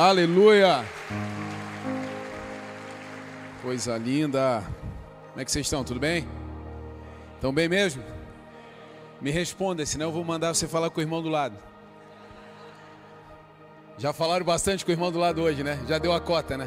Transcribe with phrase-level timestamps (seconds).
[0.00, 0.82] Aleluia!
[3.60, 4.64] Coisa linda.
[5.28, 5.84] Como é que vocês estão?
[5.84, 6.26] Tudo bem?
[7.34, 8.02] Estão bem mesmo?
[9.20, 11.54] Me responda, senão eu vou mandar você falar com o irmão do lado.
[13.98, 15.78] Já falaram bastante com o irmão do lado hoje, né?
[15.86, 16.66] Já deu a cota, né?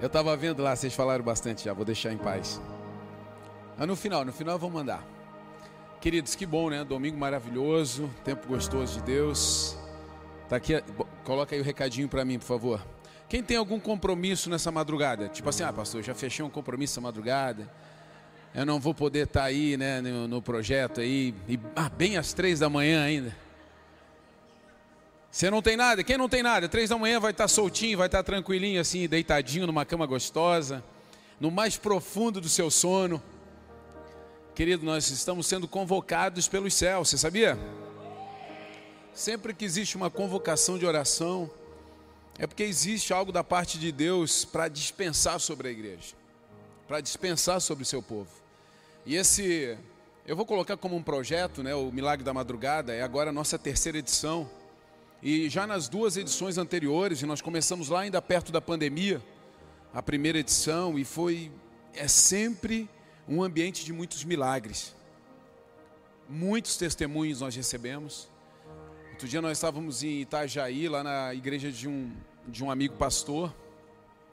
[0.00, 2.62] Eu estava vendo lá, vocês falaram bastante já, vou deixar em paz.
[3.76, 5.06] Mas no final, no final eu vou mandar.
[6.00, 6.82] Queridos, que bom, né?
[6.82, 9.79] Domingo maravilhoso, tempo gostoso de Deus.
[10.50, 10.82] Tá aqui,
[11.22, 12.84] coloca aí o recadinho para mim, por favor.
[13.28, 15.28] Quem tem algum compromisso nessa madrugada?
[15.28, 17.72] Tipo assim, ah, pastor, já fechei um compromisso essa madrugada.
[18.52, 22.16] Eu não vou poder estar tá aí, né, no, no projeto aí, e, ah, bem
[22.16, 23.36] às três da manhã ainda.
[25.30, 26.02] Você não tem nada?
[26.02, 26.68] Quem não tem nada?
[26.68, 30.04] Três da manhã vai estar tá soltinho, vai estar tá tranquilinho assim, deitadinho numa cama
[30.04, 30.82] gostosa,
[31.38, 33.22] no mais profundo do seu sono.
[34.52, 37.56] Querido, nós estamos sendo convocados pelos céus, você sabia?
[39.14, 41.50] Sempre que existe uma convocação de oração,
[42.38, 46.14] é porque existe algo da parte de Deus para dispensar sobre a igreja,
[46.88, 48.30] para dispensar sobre o seu povo.
[49.04, 49.76] E esse,
[50.26, 53.58] eu vou colocar como um projeto, né, o Milagre da Madrugada, é agora a nossa
[53.58, 54.48] terceira edição.
[55.22, 59.20] E já nas duas edições anteriores, e nós começamos lá ainda perto da pandemia,
[59.92, 61.52] a primeira edição, e foi,
[61.92, 62.88] é sempre
[63.28, 64.94] um ambiente de muitos milagres.
[66.28, 68.28] Muitos testemunhos nós recebemos.
[69.20, 72.10] Outro dia nós estávamos em Itajaí, lá na igreja de um,
[72.48, 73.54] de um amigo pastor,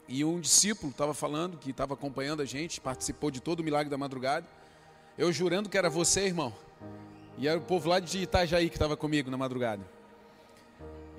[0.08, 3.90] e um discípulo estava falando, que estava acompanhando a gente, participou de todo o milagre
[3.90, 4.46] da madrugada.
[5.18, 6.54] Eu jurando que era você, irmão.
[7.36, 9.82] E era o povo lá de Itajaí que estava comigo na madrugada.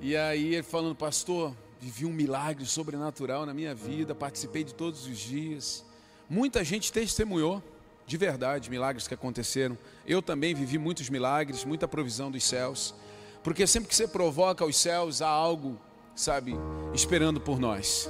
[0.01, 5.05] E aí ele falando, pastor, vivi um milagre sobrenatural na minha vida, participei de todos
[5.05, 5.85] os dias.
[6.27, 7.61] Muita gente testemunhou,
[8.07, 9.77] de verdade, milagres que aconteceram.
[10.07, 12.95] Eu também vivi muitos milagres, muita provisão dos céus.
[13.43, 15.79] Porque sempre que você provoca os céus, há algo,
[16.15, 16.55] sabe,
[16.93, 18.09] esperando por nós.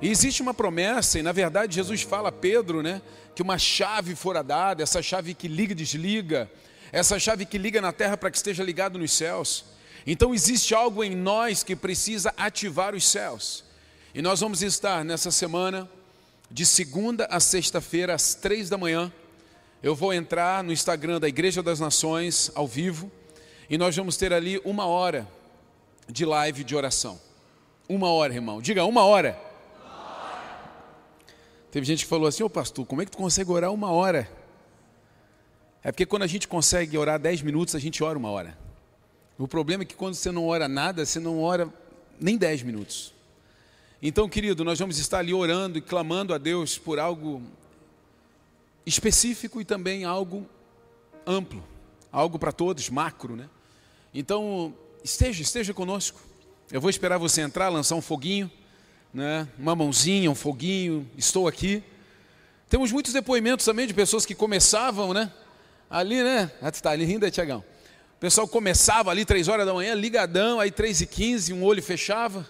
[0.00, 3.00] E existe uma promessa, e na verdade Jesus fala a Pedro, né,
[3.34, 6.50] que uma chave fora dada, essa chave que liga e desliga,
[6.90, 9.64] essa chave que liga na terra para que esteja ligado nos céus.
[10.06, 13.64] Então existe algo em nós que precisa ativar os céus.
[14.14, 15.88] E nós vamos estar nessa semana,
[16.50, 19.10] de segunda a sexta-feira, às três da manhã.
[19.82, 23.10] Eu vou entrar no Instagram da Igreja das Nações, ao vivo.
[23.72, 25.26] E nós vamos ter ali uma hora
[26.06, 27.18] de live de oração.
[27.88, 28.60] Uma hora, irmão.
[28.60, 29.40] Diga, uma hora.
[31.70, 34.30] Teve gente que falou assim, ô pastor, como é que tu consegue orar uma hora?
[35.82, 38.58] É porque quando a gente consegue orar dez minutos, a gente ora uma hora.
[39.38, 41.66] O problema é que quando você não ora nada, você não ora
[42.20, 43.14] nem dez minutos.
[44.02, 47.40] Então, querido, nós vamos estar ali orando e clamando a Deus por algo
[48.84, 50.46] específico e também algo
[51.26, 51.64] amplo,
[52.12, 53.48] algo para todos, macro, né?
[54.14, 56.20] Então, esteja, esteja conosco.
[56.70, 58.50] Eu vou esperar você entrar, lançar um foguinho,
[59.12, 59.48] né?
[59.58, 61.08] uma mãozinha, um foguinho.
[61.16, 61.82] Estou aqui.
[62.68, 65.32] Temos muitos depoimentos também de pessoas que começavam, né?
[65.88, 66.50] Ali, né?
[66.60, 67.64] Ah, está ali rindo, é, Tiagão?
[68.16, 71.82] O pessoal começava ali três horas da manhã, ligadão, aí três e quinze, um olho
[71.82, 72.48] fechava,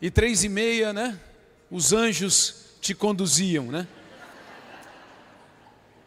[0.00, 1.18] e três e meia, né?
[1.70, 3.88] Os anjos te conduziam, né?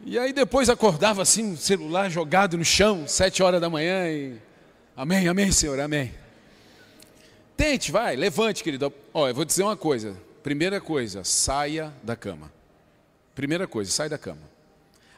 [0.04, 4.47] E aí depois acordava assim, celular jogado no chão, sete horas da manhã e
[4.98, 6.12] Amém, amém, Senhor, amém.
[7.56, 8.92] Tente, vai, levante, querido.
[9.14, 10.16] Ó, eu vou dizer uma coisa.
[10.42, 12.52] Primeira coisa, saia da cama.
[13.32, 14.42] Primeira coisa, sai da cama.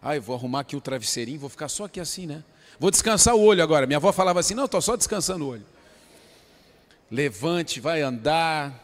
[0.03, 2.45] Ah, eu vou arrumar aqui o travesseirinho, vou ficar só aqui assim, né?
[2.79, 3.87] Vou descansar o olho agora.
[3.87, 5.65] Minha avó falava assim: não, estou só descansando o olho.
[7.11, 8.79] Levante, vai andar.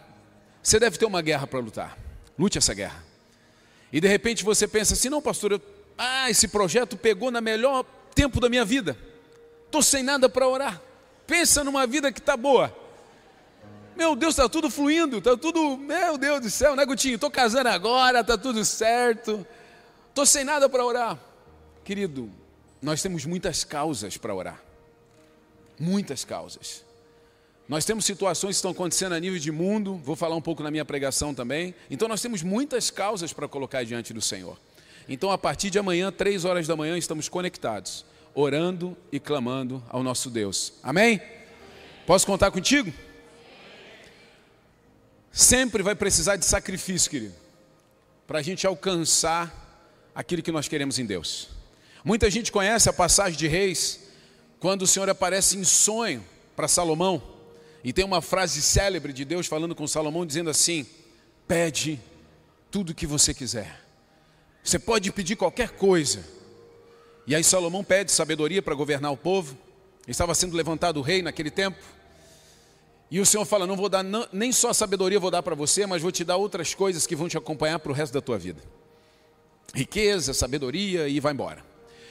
[0.63, 1.99] Você deve ter uma guerra para lutar.
[2.39, 3.05] Lute essa guerra.
[3.93, 5.61] E de repente você pensa assim: não, pastor, eu...
[5.99, 8.97] ah, esse projeto pegou na melhor tempo da minha vida.
[9.67, 10.81] Estou sem nada para orar.
[11.27, 12.75] Pensa numa vida que está boa.
[13.97, 17.15] Meu Deus, está tudo fluindo, está tudo, meu Deus do céu, né, Gutinho?
[17.15, 19.47] Estou casando agora, está tudo certo.
[20.11, 21.19] Estou sem nada para orar.
[21.83, 22.31] Querido,
[22.81, 24.63] nós temos muitas causas para orar.
[25.79, 26.85] Muitas causas.
[27.69, 30.71] Nós temos situações que estão acontecendo a nível de mundo, vou falar um pouco na
[30.71, 31.75] minha pregação também.
[31.91, 34.59] Então nós temos muitas causas para colocar diante do Senhor.
[35.09, 38.05] Então a partir de amanhã, três horas da manhã, estamos conectados
[38.37, 40.75] orando e clamando ao nosso Deus.
[40.83, 41.21] Amém?
[42.07, 42.93] Posso contar contigo?
[45.33, 47.35] Sempre vai precisar de sacrifício, querido,
[48.27, 51.49] para a gente alcançar aquilo que nós queremos em Deus.
[52.05, 54.01] Muita gente conhece a passagem de Reis,
[54.61, 56.23] quando o Senhor aparece em sonho
[56.55, 57.23] para Salomão,
[57.83, 60.87] e tem uma frase célebre de Deus falando com Salomão, dizendo assim:
[61.49, 61.99] Pede
[62.71, 63.81] tudo o que você quiser.
[64.63, 66.23] Você pode pedir qualquer coisa,
[67.27, 69.57] e aí Salomão pede sabedoria para governar o povo.
[70.07, 71.79] Estava sendo levantado o rei naquele tempo.
[73.11, 76.03] E o Senhor fala: Não vou dar nem só sabedoria vou dar para você, mas
[76.03, 78.63] vou te dar outras coisas que vão te acompanhar para o resto da tua vida.
[79.75, 81.65] Riqueza, sabedoria e vai embora.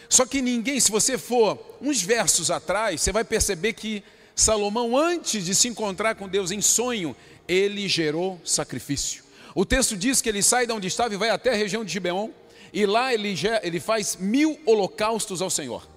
[0.09, 4.03] Só que ninguém, se você for uns versos atrás, você vai perceber que
[4.35, 7.15] Salomão, antes de se encontrar com Deus em sonho,
[7.47, 9.23] ele gerou sacrifício.
[9.55, 11.91] O texto diz que ele sai de onde estava e vai até a região de
[11.91, 12.29] Gibeon,
[12.75, 13.33] e lá ele,
[13.63, 15.87] ele faz mil holocaustos ao Senhor.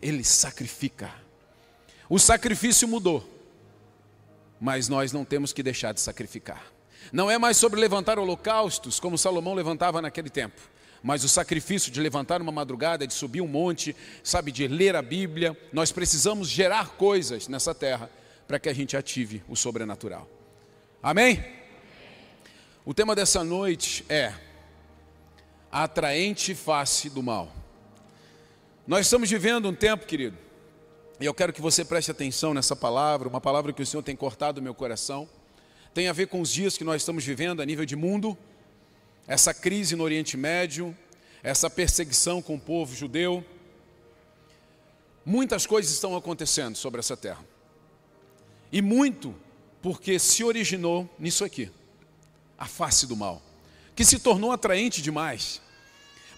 [0.00, 1.12] Ele sacrifica.
[2.08, 3.32] O sacrifício mudou
[4.62, 6.64] mas nós não temos que deixar de sacrificar.
[7.12, 10.62] Não é mais sobre levantar holocaustos, como Salomão levantava naquele tempo,
[11.02, 15.02] mas o sacrifício de levantar uma madrugada, de subir um monte, sabe, de ler a
[15.02, 15.58] Bíblia.
[15.72, 18.08] Nós precisamos gerar coisas nessa terra
[18.46, 20.30] para que a gente ative o sobrenatural.
[21.02, 21.44] Amém?
[22.84, 24.32] O tema dessa noite é
[25.72, 27.50] a atraente face do mal.
[28.86, 30.36] Nós estamos vivendo um tempo, querido,
[31.18, 34.14] e eu quero que você preste atenção nessa palavra, uma palavra que o Senhor tem
[34.14, 35.26] cortado o meu coração.
[35.94, 38.36] Tem a ver com os dias que nós estamos vivendo a nível de mundo,
[39.26, 40.94] essa crise no Oriente Médio,
[41.42, 43.42] essa perseguição com o povo judeu.
[45.24, 47.44] Muitas coisas estão acontecendo sobre essa terra.
[48.70, 49.34] E muito
[49.80, 51.70] porque se originou nisso aqui,
[52.58, 53.40] a face do mal,
[53.94, 55.61] que se tornou atraente demais.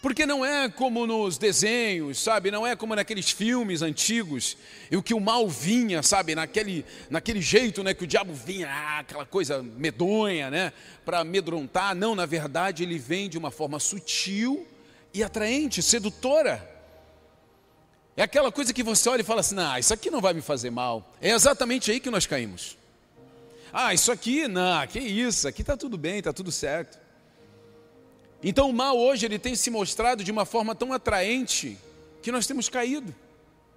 [0.04, 2.50] Porque não é como nos desenhos, sabe?
[2.50, 4.54] Não é como naqueles filmes antigos,
[4.90, 6.34] e o que o mal vinha, sabe?
[6.34, 7.94] Naquele, naquele jeito, né?
[7.94, 10.74] Que o diabo vinha, ah, aquela coisa medonha, né?
[11.06, 11.94] Para amedrontar.
[11.94, 14.68] Não, na verdade, ele vem de uma forma sutil
[15.14, 16.70] e atraente, sedutora.
[18.14, 20.42] É aquela coisa que você olha e fala assim: não, isso aqui não vai me
[20.42, 21.14] fazer mal.
[21.18, 22.76] É exatamente aí que nós caímos.
[23.72, 27.03] Ah, isso aqui, não, que isso, aqui está tudo bem, está tudo certo.
[28.46, 31.78] Então o mal hoje ele tem se mostrado de uma forma tão atraente
[32.22, 33.14] que nós temos caído.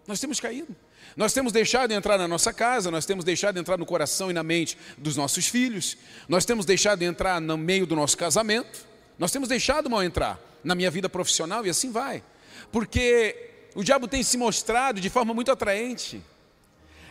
[0.05, 0.75] Nós temos caído.
[1.15, 4.29] Nós temos deixado de entrar na nossa casa, nós temos deixado de entrar no coração
[4.29, 5.97] e na mente dos nossos filhos,
[6.27, 8.85] nós temos deixado de entrar no meio do nosso casamento,
[9.17, 12.21] nós temos deixado o mal entrar na minha vida profissional e assim vai.
[12.69, 16.21] Porque o diabo tem se mostrado de forma muito atraente.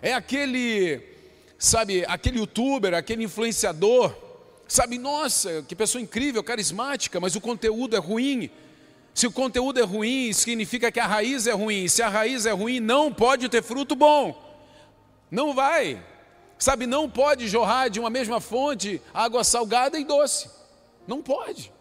[0.03, 1.00] É aquele,
[1.58, 4.14] sabe, aquele youtuber, aquele influenciador
[4.68, 8.50] Sabe, nossa, que pessoa incrível, carismática, mas o conteúdo é ruim.
[9.14, 11.88] Se o conteúdo é ruim, significa que a raiz é ruim.
[11.88, 14.42] Se a raiz é ruim, não pode ter fruto bom.
[15.30, 16.04] Não vai.
[16.58, 20.50] Sabe, não pode jorrar de uma mesma fonte água salgada e doce.
[21.06, 21.72] Não pode.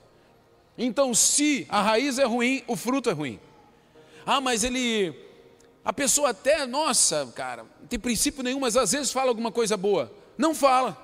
[0.77, 3.39] Então, se a raiz é ruim, o fruto é ruim.
[4.25, 5.13] Ah, mas ele.
[5.83, 9.77] A pessoa até, nossa, cara, não tem princípio nenhum, mas às vezes fala alguma coisa
[9.77, 10.11] boa.
[10.38, 10.97] Não fala.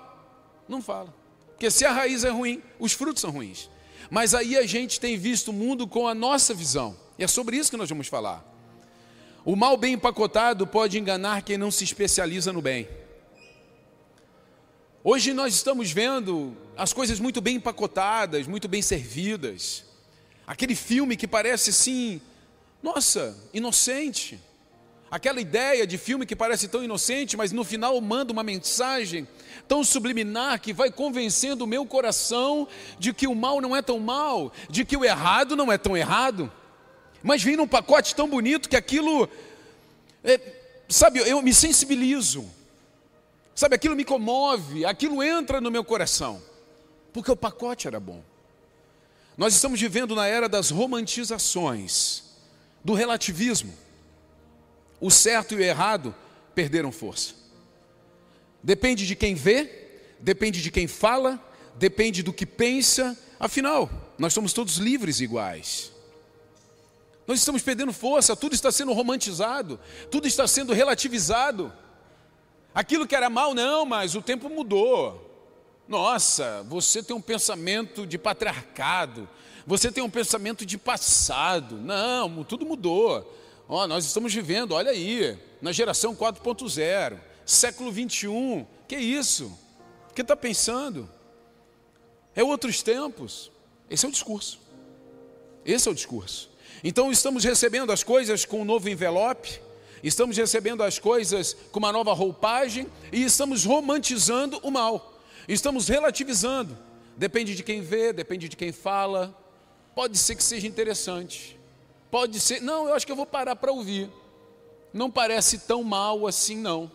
[0.67, 1.13] Não fala.
[1.61, 3.69] Porque se a raiz é ruim, os frutos são ruins.
[4.09, 6.97] Mas aí a gente tem visto o mundo com a nossa visão.
[7.19, 8.43] E é sobre isso que nós vamos falar.
[9.45, 12.89] O mal bem empacotado pode enganar quem não se especializa no bem.
[15.03, 19.85] Hoje nós estamos vendo as coisas muito bem empacotadas, muito bem servidas.
[20.47, 22.19] Aquele filme que parece assim,
[22.81, 24.39] nossa, inocente.
[25.11, 29.27] Aquela ideia de filme que parece tão inocente, mas no final manda uma mensagem
[29.67, 32.65] tão subliminar que vai convencendo o meu coração
[32.97, 35.97] de que o mal não é tão mal, de que o errado não é tão
[35.97, 36.49] errado.
[37.21, 39.27] Mas vem num pacote tão bonito que aquilo,
[40.23, 40.39] é,
[40.87, 42.49] sabe, eu me sensibilizo,
[43.53, 46.41] sabe, aquilo me comove, aquilo entra no meu coração,
[47.11, 48.23] porque o pacote era bom.
[49.37, 52.23] Nós estamos vivendo na era das romantizações,
[52.81, 53.90] do relativismo.
[55.01, 56.15] O certo e o errado
[56.53, 57.33] perderam força.
[58.61, 59.89] Depende de quem vê,
[60.19, 61.43] depende de quem fala,
[61.75, 63.17] depende do que pensa.
[63.39, 65.91] Afinal, nós somos todos livres iguais.
[67.25, 69.79] Nós estamos perdendo força, tudo está sendo romantizado,
[70.11, 71.73] tudo está sendo relativizado.
[72.73, 75.29] Aquilo que era mal, não, mas o tempo mudou.
[75.87, 79.27] Nossa, você tem um pensamento de patriarcado,
[79.65, 81.77] você tem um pensamento de passado.
[81.77, 83.40] Não, tudo mudou.
[83.73, 88.67] Oh, nós estamos vivendo, olha aí, na geração 4.0 século 21.
[88.85, 89.45] Que isso?
[90.09, 91.09] O que está pensando?
[92.35, 93.49] É outros tempos.
[93.89, 94.59] Esse é o discurso.
[95.65, 96.49] Esse é o discurso.
[96.83, 99.61] Então estamos recebendo as coisas com um novo envelope,
[100.03, 105.17] estamos recebendo as coisas com uma nova roupagem e estamos romantizando o mal.
[105.47, 106.77] Estamos relativizando.
[107.15, 109.33] Depende de quem vê, depende de quem fala.
[109.95, 111.60] Pode ser que seja interessante.
[112.11, 114.09] Pode ser, não, eu acho que eu vou parar para ouvir.
[114.93, 116.91] Não parece tão mal assim, não.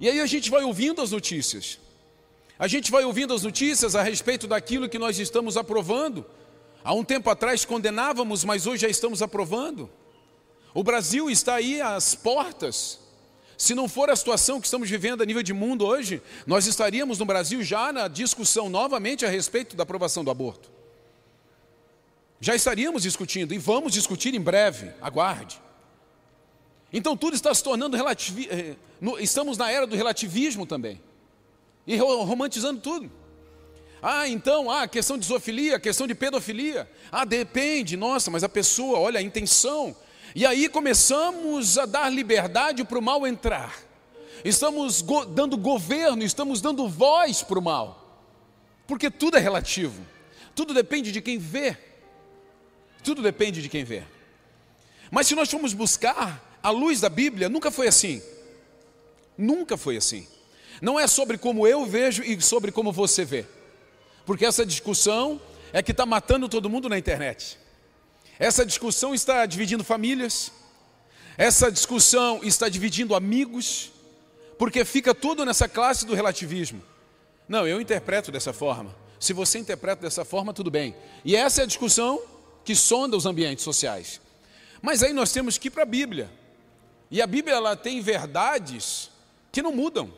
[0.00, 1.78] E aí a gente vai ouvindo as notícias.
[2.58, 6.26] A gente vai ouvindo as notícias a respeito daquilo que nós estamos aprovando.
[6.82, 9.88] Há um tempo atrás condenávamos, mas hoje já estamos aprovando.
[10.74, 12.98] O Brasil está aí às portas.
[13.56, 17.18] Se não for a situação que estamos vivendo a nível de mundo hoje, nós estaríamos
[17.18, 20.79] no Brasil já na discussão novamente a respeito da aprovação do aborto.
[22.40, 25.60] Já estaríamos discutindo e vamos discutir em breve, aguarde.
[26.90, 28.40] Então tudo está se tornando relativo.
[28.40, 28.76] Eh,
[29.20, 31.00] estamos na era do relativismo também.
[31.86, 33.10] E romantizando tudo.
[34.02, 36.90] Ah, então, ah, questão de zoofilia, questão de pedofilia.
[37.12, 39.94] Ah, depende, nossa, mas a pessoa, olha a intenção.
[40.34, 43.76] E aí começamos a dar liberdade para o mal entrar.
[44.42, 48.24] Estamos go dando governo, estamos dando voz para o mal.
[48.86, 50.00] Porque tudo é relativo.
[50.54, 51.76] Tudo depende de quem vê.
[53.02, 54.02] Tudo depende de quem vê.
[55.10, 58.22] Mas se nós formos buscar a luz da Bíblia, nunca foi assim.
[59.36, 60.26] Nunca foi assim.
[60.80, 63.44] Não é sobre como eu vejo e sobre como você vê.
[64.24, 65.40] Porque essa discussão
[65.72, 67.58] é que está matando todo mundo na internet.
[68.38, 70.50] Essa discussão está dividindo famílias,
[71.36, 73.92] essa discussão está dividindo amigos,
[74.58, 76.82] porque fica tudo nessa classe do relativismo.
[77.48, 78.94] Não, eu interpreto dessa forma.
[79.18, 80.94] Se você interpreta dessa forma, tudo bem.
[81.24, 82.22] E essa é a discussão
[82.70, 84.20] que sonda os ambientes sociais.
[84.80, 86.30] Mas aí nós temos que ir para a Bíblia.
[87.10, 89.10] E a Bíblia ela tem verdades
[89.50, 90.08] que não mudam.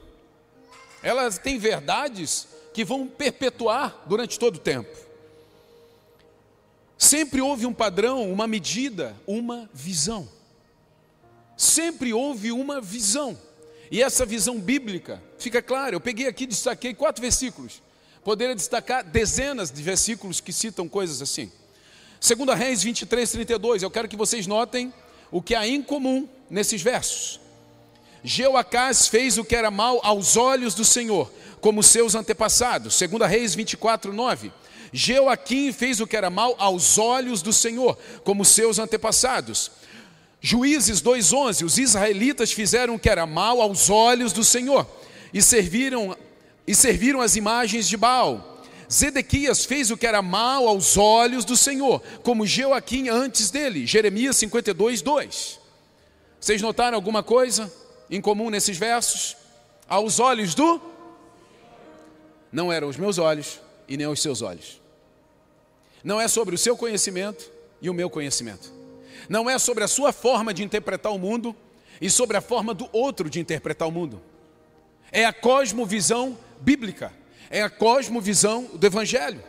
[1.03, 4.95] Ela tem verdades que vão perpetuar durante todo o tempo.
[6.99, 10.29] Sempre houve um padrão, uma medida, uma visão.
[11.57, 13.39] Sempre houve uma visão.
[13.91, 15.97] E essa visão bíblica fica clara.
[15.97, 17.81] Eu peguei aqui, destaquei quatro versículos.
[18.23, 21.51] Poderia destacar dezenas de versículos que citam coisas assim.
[22.23, 23.83] Segunda Reis 23, 32.
[23.83, 24.95] Eu quero que vocês notem
[25.29, 27.41] o que há em comum nesses versos.
[28.23, 31.29] Jeoacás fez o que era mal aos olhos do Senhor,
[31.61, 32.95] como seus antepassados.
[32.95, 34.53] Segunda Reis 24, 9.
[34.93, 39.73] Jeoaquim fez o que era mal aos olhos do Senhor, como seus antepassados.
[40.41, 44.87] Juízes 2:11, os israelitas fizeram o que era mal aos olhos do Senhor
[45.35, 46.17] e serviram
[46.69, 48.52] e serviram as imagens de Baal.
[48.93, 53.87] Zedequias fez o que era mal aos olhos do Senhor, como Jeoaquim antes dele.
[53.87, 55.59] Jeremias 52:2.
[56.39, 57.73] Vocês notaram alguma coisa
[58.11, 59.37] em comum nesses versos?
[59.89, 60.81] Aos olhos do
[62.53, 64.81] não eram os meus olhos e nem os seus olhos.
[66.05, 68.71] Não é sobre o seu conhecimento e o meu conhecimento.
[69.29, 71.57] Não é sobre a sua forma de interpretar o mundo
[72.01, 74.21] e sobre a forma do outro de interpretar o mundo.
[75.11, 77.13] É a cosmovisão bíblica,
[77.53, 79.45] é a cosmovisão do Evangelho.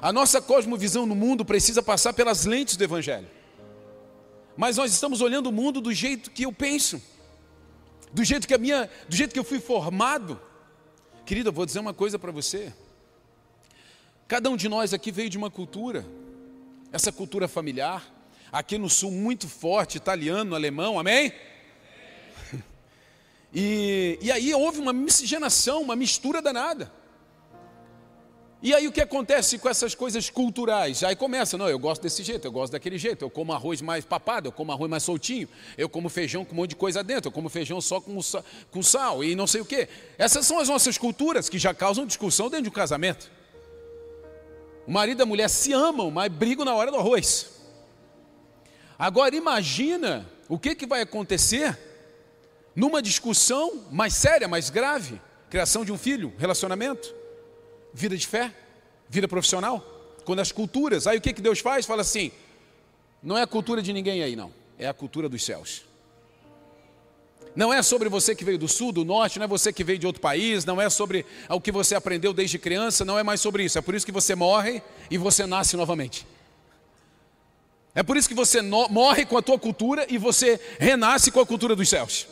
[0.00, 3.28] A nossa cosmovisão no mundo precisa passar pelas lentes do Evangelho.
[4.56, 7.00] Mas nós estamos olhando o mundo do jeito que eu penso,
[8.10, 10.40] do jeito que a minha, do jeito que eu fui formado.
[11.26, 12.72] Querida, eu vou dizer uma coisa para você.
[14.26, 16.06] Cada um de nós aqui veio de uma cultura,
[16.90, 18.10] essa cultura familiar,
[18.50, 21.32] aqui no sul muito forte, italiano, alemão, amém?
[23.54, 26.90] E, e aí houve uma miscigenação, uma mistura danada.
[28.62, 31.02] E aí o que acontece com essas coisas culturais?
[31.02, 34.04] Aí começa, não, eu gosto desse jeito, eu gosto daquele jeito, eu como arroz mais
[34.04, 37.26] papado, eu como arroz mais soltinho, eu como feijão com um monte de coisa dentro,
[37.26, 38.16] eu como feijão só com,
[38.70, 39.88] com sal e não sei o quê.
[40.16, 43.32] Essas são as nossas culturas que já causam discussão dentro de um casamento.
[44.86, 47.50] O marido e a mulher se amam, mas brigam na hora do arroz.
[48.96, 51.76] Agora imagina o que, que vai acontecer
[52.76, 57.21] numa discussão mais séria, mais grave, criação de um filho, relacionamento,
[57.92, 58.52] vida de fé,
[59.08, 59.80] vida profissional,
[60.24, 61.84] quando as culturas, aí o que, que Deus faz?
[61.84, 62.30] Fala assim,
[63.22, 65.84] não é a cultura de ninguém aí não, é a cultura dos céus.
[67.54, 69.98] Não é sobre você que veio do sul, do norte, não é você que veio
[69.98, 73.40] de outro país, não é sobre o que você aprendeu desde criança, não é mais
[73.40, 73.76] sobre isso.
[73.76, 76.26] É por isso que você morre e você nasce novamente.
[77.94, 81.46] É por isso que você morre com a tua cultura e você renasce com a
[81.46, 82.26] cultura dos céus.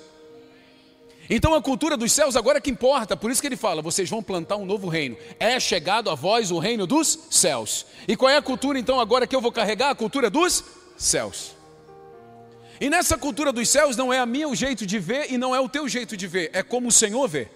[1.33, 4.11] Então a cultura dos céus agora é que importa, por isso que ele fala: vocês
[4.11, 5.17] vão plantar um novo reino.
[5.39, 7.87] É chegado a vós o reino dos céus.
[8.09, 9.91] E qual é a cultura então agora que eu vou carregar?
[9.91, 10.65] A cultura dos
[10.97, 11.55] céus.
[12.81, 15.55] E nessa cultura dos céus não é a minha o jeito de ver e não
[15.55, 17.49] é o teu jeito de ver, é como o Senhor vê.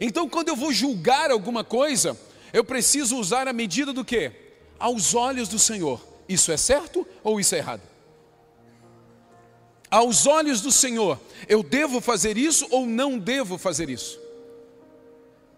[0.00, 2.18] Então, quando eu vou julgar alguma coisa,
[2.52, 4.30] eu preciso usar a medida do que?
[4.78, 6.04] Aos olhos do Senhor.
[6.28, 7.80] Isso é certo ou isso é errado?
[9.90, 11.18] Aos olhos do Senhor,
[11.48, 14.20] eu devo fazer isso ou não devo fazer isso?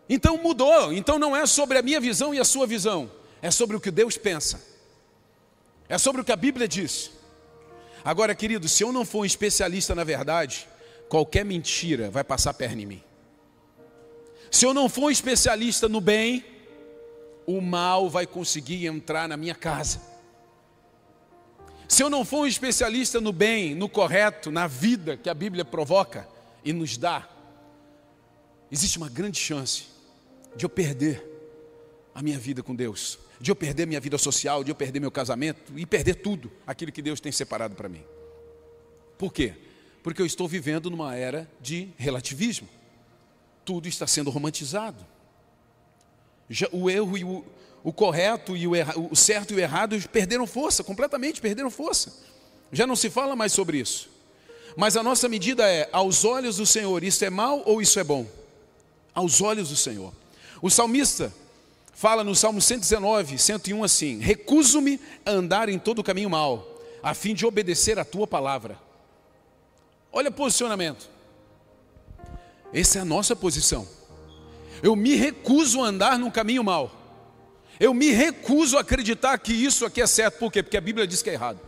[0.09, 0.93] Então mudou.
[0.93, 3.11] Então não é sobre a minha visão e a sua visão,
[3.41, 4.61] é sobre o que Deus pensa,
[5.89, 7.11] é sobre o que a Bíblia diz.
[8.05, 10.67] Agora, querido, se eu não for um especialista na verdade,
[11.09, 13.03] qualquer mentira vai passar perna em mim.
[14.51, 16.45] Se eu não for um especialista no bem,
[17.47, 20.01] o mal vai conseguir entrar na minha casa.
[21.91, 25.65] Se eu não for um especialista no bem, no correto, na vida que a Bíblia
[25.65, 26.27] provoca
[26.65, 27.29] e nos dá,
[28.71, 29.87] existe uma grande chance
[30.55, 31.21] de eu perder
[32.15, 35.11] a minha vida com Deus, de eu perder minha vida social, de eu perder meu
[35.11, 38.05] casamento e perder tudo aquilo que Deus tem separado para mim.
[39.19, 39.55] Por quê?
[40.01, 42.69] Porque eu estou vivendo numa era de relativismo.
[43.65, 45.05] Tudo está sendo romantizado.
[46.49, 47.45] Já, o erro e o,
[47.83, 48.73] o correto e o,
[49.11, 52.13] o certo e o errado perderam força, completamente perderam força.
[52.73, 54.09] Já não se fala mais sobre isso.
[54.77, 58.05] Mas a nossa medida é, aos olhos do Senhor, isso é mal ou isso é
[58.05, 58.27] bom?
[59.15, 60.13] Aos olhos do Senhor.
[60.63, 61.33] O salmista
[61.93, 67.15] fala no Salmo 119, 101 assim: Recuso-me a andar em todo o caminho mal, a
[67.15, 68.79] fim de obedecer a tua palavra.
[70.13, 71.09] Olha o posicionamento.
[72.73, 73.87] Essa é a nossa posição.
[74.83, 77.00] Eu me recuso a andar num caminho mal.
[77.81, 80.39] Eu me recuso a acreditar que isso aqui é certo.
[80.39, 80.63] Por quê?
[80.63, 81.59] Porque a Bíblia diz que é errado.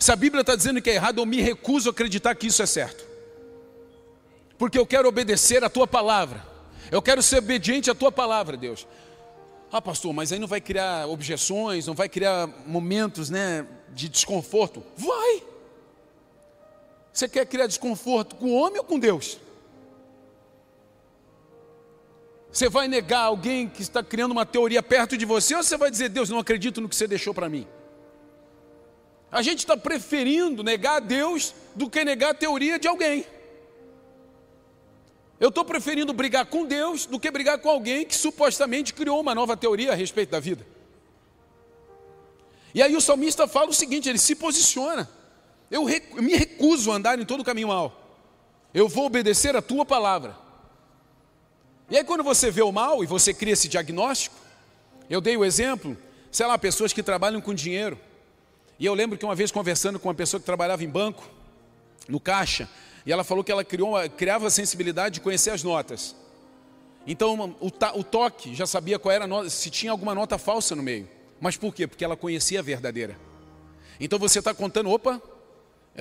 [0.00, 2.60] Se a Bíblia está dizendo que é errado, eu me recuso a acreditar que isso
[2.60, 3.06] é certo.
[4.58, 6.44] Porque eu quero obedecer a tua palavra.
[6.90, 8.84] Eu quero ser obediente à tua palavra, Deus.
[9.70, 14.82] Ah, pastor, mas aí não vai criar objeções, não vai criar momentos né, de desconforto?
[14.96, 15.42] Vai!
[17.12, 19.38] Você quer criar desconforto com o homem ou com Deus?
[22.54, 25.90] Você vai negar alguém que está criando uma teoria perto de você ou você vai
[25.90, 27.66] dizer, Deus, não acredito no que você deixou para mim?
[29.28, 33.26] A gente está preferindo negar a Deus do que negar a teoria de alguém.
[35.40, 39.34] Eu estou preferindo brigar com Deus do que brigar com alguém que supostamente criou uma
[39.34, 40.64] nova teoria a respeito da vida.
[42.72, 45.10] E aí o salmista fala o seguinte: ele se posiciona.
[45.68, 48.20] Eu, eu me recuso a andar em todo caminho mal.
[48.72, 50.43] Eu vou obedecer a tua palavra.
[51.90, 54.36] E aí, quando você vê o mal e você cria esse diagnóstico,
[55.08, 55.96] eu dei o exemplo,
[56.32, 57.98] sei lá, pessoas que trabalham com dinheiro.
[58.78, 61.28] E eu lembro que uma vez conversando com uma pessoa que trabalhava em banco,
[62.08, 62.68] no caixa,
[63.06, 66.16] e ela falou que ela criou, criava a sensibilidade de conhecer as notas.
[67.06, 70.82] Então, o, o toque já sabia qual era nota, se tinha alguma nota falsa no
[70.82, 71.08] meio.
[71.38, 71.86] Mas por quê?
[71.86, 73.16] Porque ela conhecia a verdadeira.
[74.00, 75.20] Então você está contando, opa,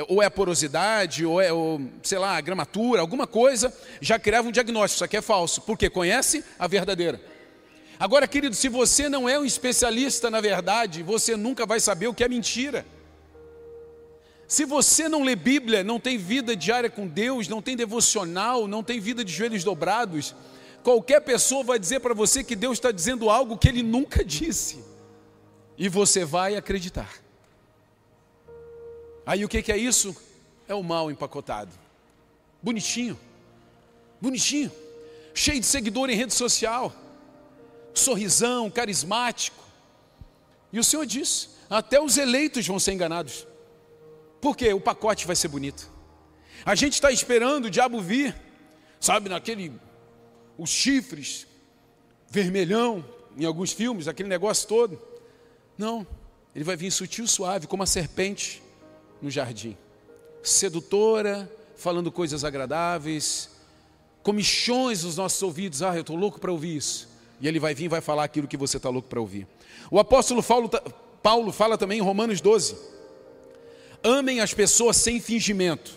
[0.07, 4.47] ou é a porosidade, ou é, ou, sei lá, a gramatura, alguma coisa, já criava
[4.47, 7.21] um diagnóstico, isso aqui é falso, porque conhece a verdadeira.
[7.99, 12.13] Agora, querido, se você não é um especialista na verdade, você nunca vai saber o
[12.13, 12.85] que é mentira.
[14.47, 18.83] Se você não lê Bíblia, não tem vida diária com Deus, não tem devocional, não
[18.83, 20.35] tem vida de joelhos dobrados,
[20.83, 24.83] qualquer pessoa vai dizer para você que Deus está dizendo algo que ele nunca disse,
[25.77, 27.22] e você vai acreditar.
[29.25, 30.15] Aí o que, que é isso?
[30.67, 31.71] É o mal empacotado.
[32.61, 33.19] Bonitinho,
[34.21, 34.71] bonitinho,
[35.33, 36.93] cheio de seguidor em rede social,
[37.93, 39.63] sorrisão, carismático.
[40.71, 43.45] E o Senhor diz: até os eleitos vão ser enganados.
[44.41, 45.89] Porque o pacote vai ser bonito.
[46.65, 48.35] A gente está esperando o diabo vir,
[48.99, 49.73] sabe, naquele,
[50.57, 51.45] os chifres,
[52.29, 53.05] vermelhão,
[53.37, 55.01] em alguns filmes, aquele negócio todo.
[55.77, 56.07] Não,
[56.55, 58.62] ele vai vir sutil, suave, como a serpente
[59.23, 59.77] no jardim.
[60.43, 63.49] Sedutora, falando coisas agradáveis,
[64.21, 65.81] comichões nos nossos ouvidos.
[65.81, 67.09] Ah, eu estou louco para ouvir isso.
[67.39, 69.47] E ele vai vir e vai falar aquilo que você está louco para ouvir.
[69.89, 70.69] O apóstolo Paulo,
[71.21, 72.75] Paulo fala também em Romanos 12:
[74.03, 75.93] Amem as pessoas sem fingimento,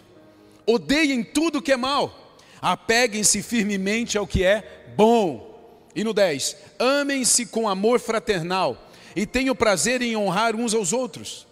[0.65, 5.55] odeiem tudo que é mal, apeguem-se firmemente ao que é bom.
[5.95, 11.47] E no 10: Amem-se com amor fraternal e tenham prazer em honrar uns aos outros.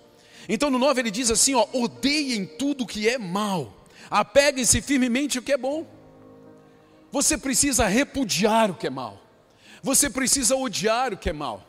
[0.49, 5.43] Então no 9 ele diz assim: ó, odeiem tudo que é mal, apeguem-se firmemente o
[5.43, 5.87] que é bom.
[7.11, 9.21] Você precisa repudiar o que é mal,
[9.83, 11.67] você precisa odiar o que é mal.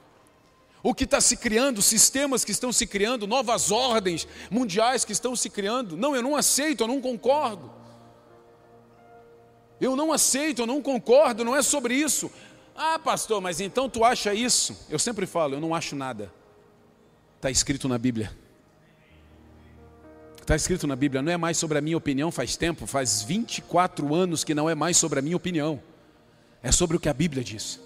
[0.82, 5.36] O que está se criando, sistemas que estão se criando, novas ordens mundiais que estão
[5.36, 5.98] se criando.
[5.98, 7.74] Não, eu não aceito, eu não concordo.
[9.82, 12.32] Eu não aceito, eu não concordo, não é sobre isso.
[12.76, 14.86] Ah, pastor, mas então tu acha isso?
[14.88, 16.32] Eu sempre falo, eu não acho nada.
[17.38, 18.45] Está escrito na Bíblia.
[20.46, 24.14] Está escrito na Bíblia, não é mais sobre a minha opinião faz tempo, faz 24
[24.14, 25.82] anos que não é mais sobre a minha opinião.
[26.62, 27.80] É sobre o que a Bíblia diz.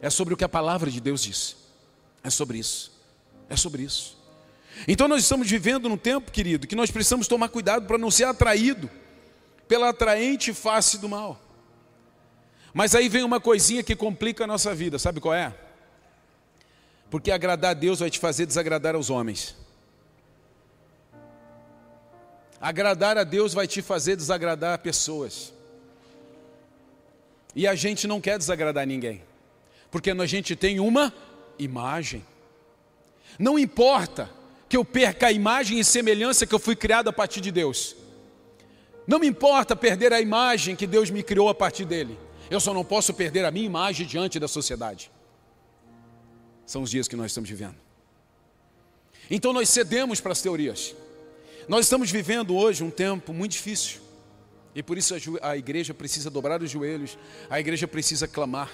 [0.00, 1.56] É sobre o que a palavra de Deus diz.
[2.24, 2.90] É sobre isso.
[3.48, 4.18] É sobre isso.
[4.88, 8.24] Então nós estamos vivendo num tempo, querido, que nós precisamos tomar cuidado para não ser
[8.24, 8.90] atraído
[9.68, 11.40] pela atraente face do mal.
[12.74, 15.54] Mas aí vem uma coisinha que complica a nossa vida, sabe qual é?
[17.08, 19.54] Porque agradar a Deus vai te fazer desagradar aos homens.
[22.62, 25.52] Agradar a Deus vai te fazer desagradar pessoas.
[27.56, 29.20] E a gente não quer desagradar ninguém,
[29.90, 31.12] porque a gente tem uma
[31.58, 32.24] imagem.
[33.36, 34.30] Não importa
[34.68, 37.96] que eu perca a imagem e semelhança que eu fui criado a partir de Deus.
[39.08, 42.16] Não me importa perder a imagem que Deus me criou a partir dele.
[42.48, 45.10] Eu só não posso perder a minha imagem diante da sociedade.
[46.64, 47.74] São os dias que nós estamos vivendo.
[49.28, 50.94] Então nós cedemos para as teorias.
[51.68, 54.00] Nós estamos vivendo hoje um tempo muito difícil.
[54.74, 58.70] E por isso a igreja precisa dobrar os joelhos, a igreja precisa clamar.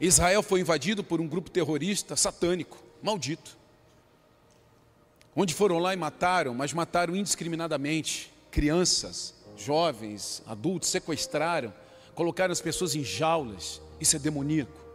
[0.00, 3.56] Israel foi invadido por um grupo terrorista satânico, maldito.
[5.34, 11.72] Onde foram lá e mataram, mas mataram indiscriminadamente crianças, jovens, adultos, sequestraram,
[12.14, 13.80] colocaram as pessoas em jaulas.
[14.00, 14.87] Isso é demoníaco.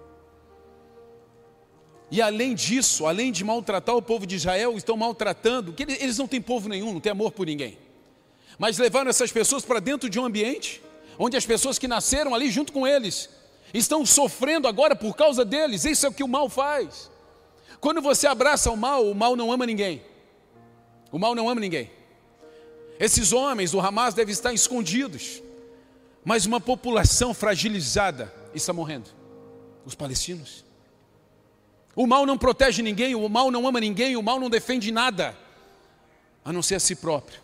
[2.14, 6.28] E além disso, além de maltratar o povo de Israel, estão maltratando, que eles não
[6.28, 7.76] têm povo nenhum, não têm amor por ninguém.
[8.60, 10.80] Mas levaram essas pessoas para dentro de um ambiente
[11.18, 13.32] onde as pessoas que nasceram ali junto com eles
[13.74, 15.86] estão sofrendo agora por causa deles.
[15.86, 17.10] Isso é o que o mal faz.
[17.82, 20.04] Quando você abraça o mal, o mal não ama ninguém.
[21.12, 21.90] O mal não ama ninguém.
[23.00, 25.42] Esses homens do Hamas devem estar escondidos,
[26.24, 29.10] mas uma população fragilizada está morrendo.
[29.84, 30.64] Os palestinos.
[31.96, 35.38] O mal não protege ninguém, o mal não ama ninguém, o mal não defende nada,
[36.44, 37.44] a não ser a si próprio.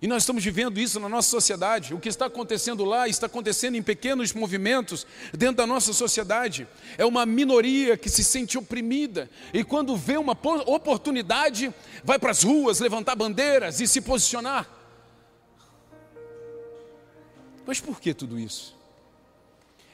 [0.00, 1.92] E nós estamos vivendo isso na nossa sociedade.
[1.92, 6.68] O que está acontecendo lá está acontecendo em pequenos movimentos dentro da nossa sociedade.
[6.96, 12.44] É uma minoria que se sente oprimida e, quando vê uma oportunidade, vai para as
[12.44, 14.70] ruas levantar bandeiras e se posicionar.
[17.66, 18.76] Mas por que tudo isso?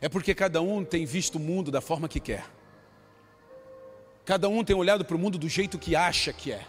[0.03, 2.45] É porque cada um tem visto o mundo da forma que quer.
[4.25, 6.67] Cada um tem olhado para o mundo do jeito que acha que é.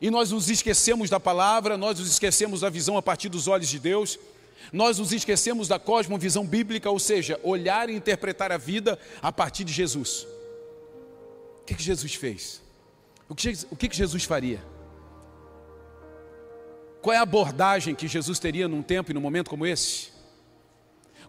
[0.00, 3.68] E nós nos esquecemos da palavra, nós nos esquecemos da visão a partir dos olhos
[3.68, 4.18] de Deus,
[4.72, 9.64] nós nos esquecemos da cosmovisão bíblica, ou seja, olhar e interpretar a vida a partir
[9.64, 10.26] de Jesus.
[11.60, 12.60] O que, que Jesus fez?
[13.28, 14.62] O que, o que, que Jesus faria?
[17.00, 20.10] Qual é a abordagem que Jesus teria num tempo e num momento como esse?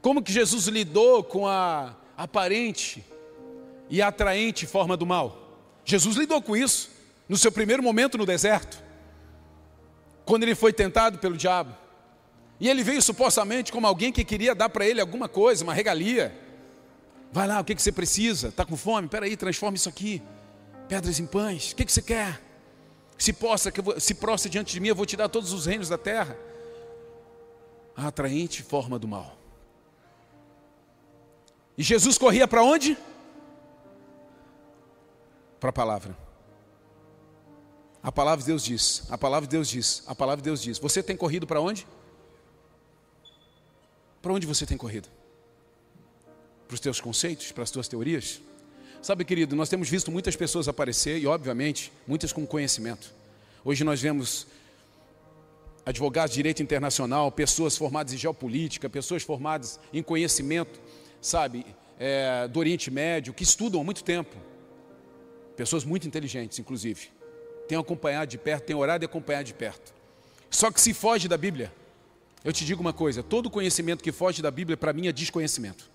[0.01, 3.03] Como que Jesus lidou com a aparente
[3.89, 5.59] e atraente forma do mal?
[5.85, 6.89] Jesus lidou com isso
[7.27, 8.81] no seu primeiro momento no deserto,
[10.25, 11.75] quando ele foi tentado pelo diabo.
[12.59, 16.33] E ele veio supostamente como alguém que queria dar para ele alguma coisa, uma regalia.
[17.31, 18.49] Vai lá, o que, que você precisa?
[18.49, 19.07] Está com fome?
[19.07, 20.21] Espera aí, transforma isso aqui.
[20.87, 21.71] Pedras em pães.
[21.71, 22.41] O que, que você quer?
[23.17, 25.97] Se possa, se prostra diante de mim, eu vou te dar todos os reinos da
[25.97, 26.37] terra.
[27.95, 29.37] A atraente forma do mal.
[31.77, 32.97] E Jesus corria para onde?
[35.63, 36.17] Para a palavra.
[38.04, 40.78] A palavra de Deus diz, a palavra de Deus diz, a palavra de Deus diz.
[40.78, 41.88] Você tem corrido para onde?
[44.21, 45.08] Para onde você tem corrido?
[46.67, 48.41] Para os teus conceitos, para as tuas teorias?
[49.02, 53.13] Sabe, querido, nós temos visto muitas pessoas aparecer e, obviamente, muitas com conhecimento.
[53.63, 54.45] Hoje nós vemos
[55.86, 60.78] advogados de direito internacional, pessoas formadas em geopolítica, pessoas formadas em conhecimento
[61.21, 61.65] sabe,
[61.97, 64.52] é, do Oriente Médio, que estudam há muito tempo.
[65.55, 67.09] Pessoas muito inteligentes, inclusive.
[67.67, 69.93] Tenho acompanhado de perto, tenho orado e acompanhado de perto.
[70.49, 71.71] Só que se foge da Bíblia,
[72.43, 75.89] eu te digo uma coisa: todo conhecimento que foge da Bíblia, para mim, é desconhecimento.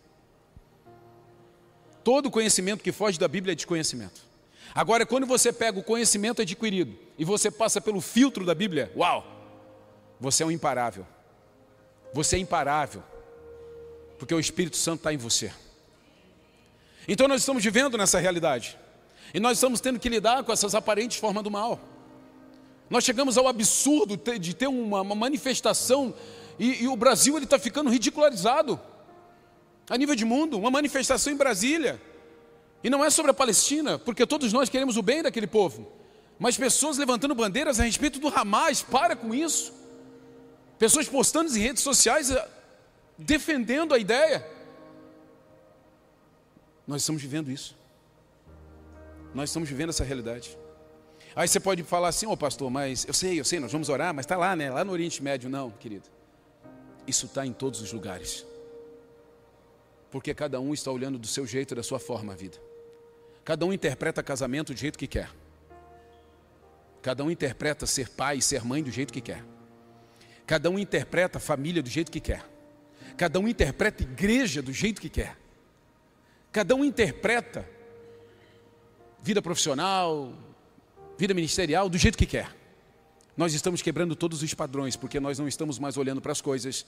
[2.02, 4.22] Todo conhecimento que foge da Bíblia é desconhecimento.
[4.74, 9.26] Agora, quando você pega o conhecimento adquirido e você passa pelo filtro da Bíblia, uau,
[10.20, 11.06] você é um imparável.
[12.12, 13.02] Você é imparável
[14.18, 15.52] porque o Espírito Santo está em você.
[17.06, 18.78] Então nós estamos vivendo nessa realidade.
[19.32, 21.80] E nós estamos tendo que lidar com essas aparentes formas do mal.
[22.88, 26.14] Nós chegamos ao absurdo de ter uma, manifestação
[26.58, 28.80] e, e, o Brasil ele está ficando ridicularizado
[29.88, 30.58] a nível de mundo.
[30.58, 32.00] Uma manifestação em Brasília
[32.82, 35.90] e não é sobre a Palestina, porque todos nós queremos o bem daquele povo.
[36.38, 39.72] Mas pessoas levantando bandeiras a respeito do Hamas, para com isso.
[40.78, 42.32] Pessoas postando em redes sociais
[43.18, 44.46] defendendo a ideia.
[46.86, 47.77] Nós estamos vivendo isso.
[49.34, 50.58] Nós estamos vivendo essa realidade.
[51.34, 53.88] Aí você pode falar assim, ô oh, pastor, mas eu sei, eu sei, nós vamos
[53.88, 54.70] orar, mas está lá, né?
[54.70, 56.08] Lá no Oriente Médio, não, querido.
[57.06, 58.46] Isso está em todos os lugares.
[60.10, 62.58] Porque cada um está olhando do seu jeito, da sua forma a vida.
[63.44, 65.30] Cada um interpreta casamento do jeito que quer.
[67.00, 69.44] Cada um interpreta ser pai e ser mãe do jeito que quer.
[70.46, 72.44] Cada um interpreta família do jeito que quer.
[73.16, 75.36] Cada um interpreta igreja do jeito que quer.
[76.50, 77.68] Cada um interpreta
[79.22, 80.32] vida profissional,
[81.16, 82.54] vida ministerial do jeito que quer.
[83.36, 86.84] Nós estamos quebrando todos os padrões porque nós não estamos mais olhando para as coisas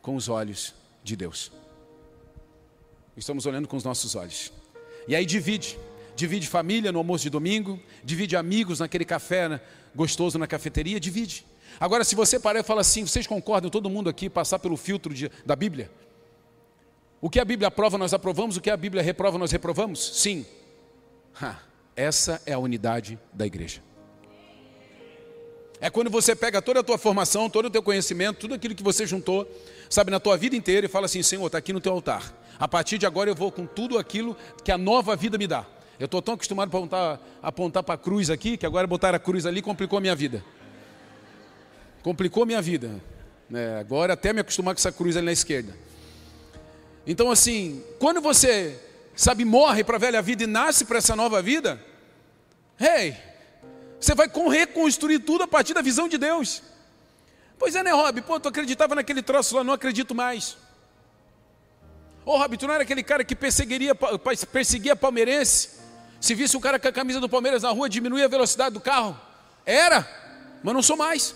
[0.00, 1.52] com os olhos de Deus.
[3.16, 4.52] Estamos olhando com os nossos olhos.
[5.06, 5.78] E aí divide.
[6.16, 9.60] divide família no almoço de domingo, divide amigos naquele café né,
[9.94, 11.44] gostoso na cafeteria, divide.
[11.78, 15.14] Agora, se você parar e falar assim, vocês concordam, todo mundo aqui, passar pelo filtro
[15.14, 15.90] de, da Bíblia?
[17.20, 20.18] O que a Bíblia aprova, nós aprovamos, o que a Bíblia reprova, nós reprovamos?
[20.18, 20.46] Sim.
[21.40, 21.58] Ha,
[21.96, 23.82] essa é a unidade da igreja.
[25.80, 28.82] É quando você pega toda a tua formação, todo o teu conhecimento, tudo aquilo que
[28.82, 29.50] você juntou,
[29.88, 32.34] sabe, na tua vida inteira e fala assim: Senhor, está aqui no teu altar.
[32.58, 35.66] A partir de agora eu vou com tudo aquilo que a nova vida me dá.
[35.98, 39.18] Eu estou tão acostumado a apontar, apontar para a cruz aqui, que agora botar a
[39.18, 40.44] cruz ali complicou a minha vida.
[42.02, 43.00] Complicou a minha vida.
[43.52, 45.74] É, agora até me acostumar com essa cruz ali na esquerda.
[47.06, 48.78] Então, assim, quando você,
[49.14, 51.82] sabe, morre para a velha vida e nasce para essa nova vida,
[52.80, 53.16] hey,
[54.00, 56.62] você vai reconstruir tudo a partir da visão de Deus.
[57.58, 58.22] Pois é, né, Rob?
[58.22, 60.56] Pô, tu acreditava naquele troço lá, não acredito mais.
[62.24, 63.94] Ô, Rob, tu não era aquele cara que perseguiria,
[64.50, 65.80] perseguia palmeirense?
[66.20, 68.80] Se visse um cara com a camisa do Palmeiras na rua, diminuía a velocidade do
[68.80, 69.18] carro?
[69.66, 70.08] Era,
[70.62, 71.34] mas não sou mais.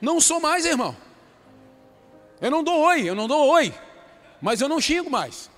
[0.00, 0.96] Não sou mais, irmão.
[2.40, 3.74] Eu não dou oi, eu não dou oi,
[4.40, 5.50] mas eu não xingo mais.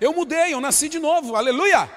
[0.00, 1.90] Eu mudei, eu nasci de novo, aleluia.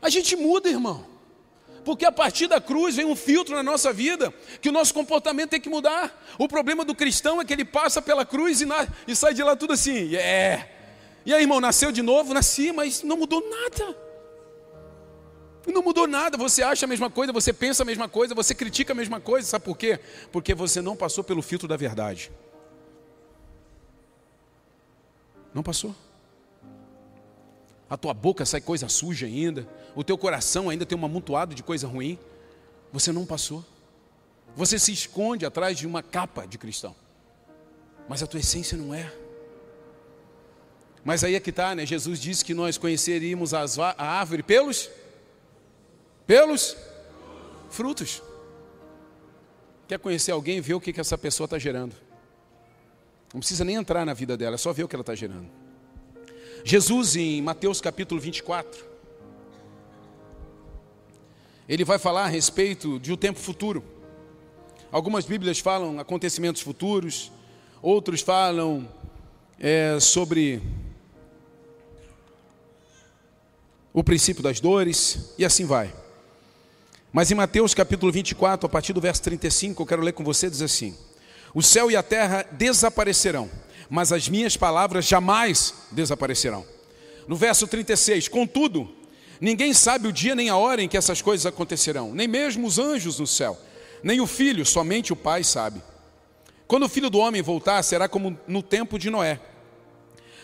[0.00, 1.06] A gente muda, irmão.
[1.84, 5.50] Porque a partir da cruz vem um filtro na nossa vida, que o nosso comportamento
[5.50, 6.24] tem que mudar.
[6.38, 8.66] O problema do cristão é que ele passa pela cruz e,
[9.06, 10.68] e sai de lá tudo assim, é.
[11.24, 12.34] E aí, irmão, nasceu de novo?
[12.34, 13.96] Nasci, mas não mudou nada.
[15.66, 18.92] Não mudou nada, você acha a mesma coisa, você pensa a mesma coisa, você critica
[18.92, 20.00] a mesma coisa, sabe por quê?
[20.32, 22.32] Porque você não passou pelo filtro da verdade.
[25.54, 25.94] Não passou.
[27.88, 31.62] A tua boca sai coisa suja ainda, o teu coração ainda tem um amontoado de
[31.62, 32.18] coisa ruim.
[32.92, 33.64] Você não passou.
[34.56, 36.94] Você se esconde atrás de uma capa de cristão.
[38.08, 39.12] Mas a tua essência não é.
[41.04, 41.84] Mas aí é que está, né?
[41.84, 44.90] Jesus disse que nós conheceríamos a árvore pelos
[46.26, 46.76] pelos
[47.68, 48.22] frutos.
[49.88, 51.94] Quer conhecer alguém, vê o que, que essa pessoa está gerando.
[53.32, 55.48] Não precisa nem entrar na vida dela, é só ver o que ela está gerando.
[56.64, 58.84] Jesus, em Mateus capítulo 24,
[61.68, 63.82] ele vai falar a respeito de um tempo futuro.
[64.90, 67.32] Algumas Bíblias falam acontecimentos futuros,
[67.80, 68.86] outros falam
[69.58, 70.60] é, sobre
[73.92, 75.92] o princípio das dores, e assim vai.
[77.12, 80.48] Mas em Mateus capítulo 24, a partir do verso 35, eu quero ler com você,
[80.50, 80.94] diz assim:
[81.54, 83.50] O céu e a terra desaparecerão,
[83.90, 86.64] mas as minhas palavras jamais desaparecerão.
[87.28, 88.90] No verso 36, contudo,
[89.40, 92.78] ninguém sabe o dia nem a hora em que essas coisas acontecerão, nem mesmo os
[92.78, 93.58] anjos no céu,
[94.02, 95.82] nem o filho, somente o Pai sabe.
[96.66, 99.38] Quando o filho do homem voltar, será como no tempo de Noé.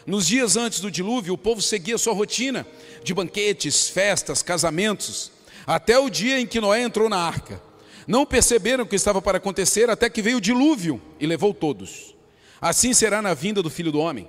[0.07, 2.67] Nos dias antes do dilúvio, o povo seguia sua rotina
[3.03, 5.33] de banquetes, festas, casamentos
[5.67, 7.61] até o dia em que Noé entrou na arca.
[8.09, 12.17] Não perceberam o que estava para acontecer até que veio o dilúvio e levou todos.
[12.59, 14.27] Assim será na vinda do filho do homem.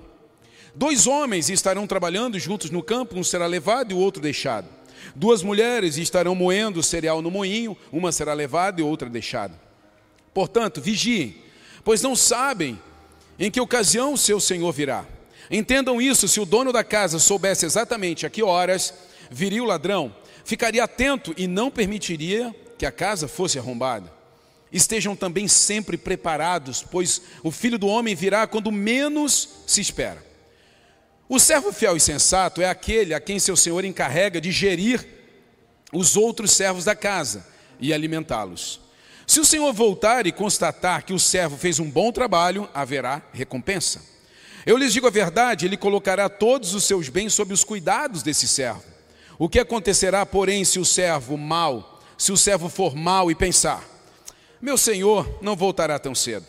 [0.74, 4.68] Dois homens estarão trabalhando juntos no campo, um será levado e o outro deixado.
[5.16, 9.58] Duas mulheres estarão moendo cereal no moinho, uma será levada e outra deixada.
[10.34, 11.36] Portanto, vigiem,
[11.82, 12.78] pois não sabem
[13.38, 15.06] em que ocasião seu senhor virá.
[15.50, 18.92] Entendam isso: se o dono da casa soubesse exatamente a que horas
[19.30, 20.14] viria o ladrão,
[20.44, 24.10] ficaria atento e não permitiria que a casa fosse arrombada.
[24.72, 30.24] Estejam também sempre preparados, pois o filho do homem virá quando menos se espera.
[31.28, 35.06] O servo fiel e sensato é aquele a quem seu senhor encarrega de gerir
[35.92, 37.46] os outros servos da casa
[37.78, 38.80] e alimentá-los.
[39.26, 44.00] Se o senhor voltar e constatar que o servo fez um bom trabalho, haverá recompensa.
[44.64, 48.48] Eu lhes digo a verdade, ele colocará todos os seus bens sob os cuidados desse
[48.48, 48.84] servo.
[49.38, 51.89] O que acontecerá, porém, se o servo mal,
[52.20, 53.82] se o servo for mal e pensar:
[54.60, 56.44] Meu senhor não voltará tão cedo,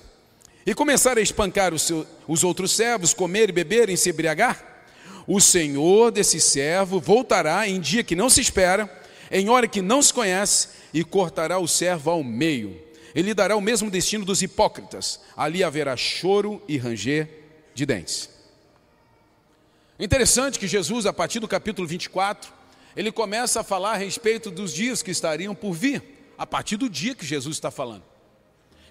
[0.66, 4.84] e começar a espancar os, seus, os outros servos, comer e beber e se embriagar?
[5.26, 8.92] O senhor desse servo voltará em dia que não se espera,
[9.32, 12.78] em hora que não se conhece, e cortará o servo ao meio.
[13.16, 15.22] Ele dará o mesmo destino dos hipócritas.
[15.38, 17.30] Ali haverá choro e ranger
[17.74, 18.30] de dentes.
[19.98, 22.52] Interessante que Jesus, a partir do capítulo 24,
[22.96, 26.04] ele começa a falar a respeito dos dias que estariam por vir,
[26.38, 28.04] a partir do dia que Jesus está falando.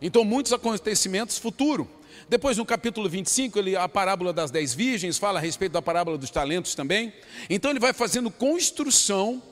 [0.00, 1.86] Então, muitos acontecimentos futuros.
[2.28, 6.16] Depois, no capítulo 25, ele, a parábola das dez virgens, fala a respeito da parábola
[6.16, 7.12] dos talentos também.
[7.48, 9.42] Então, ele vai fazendo construção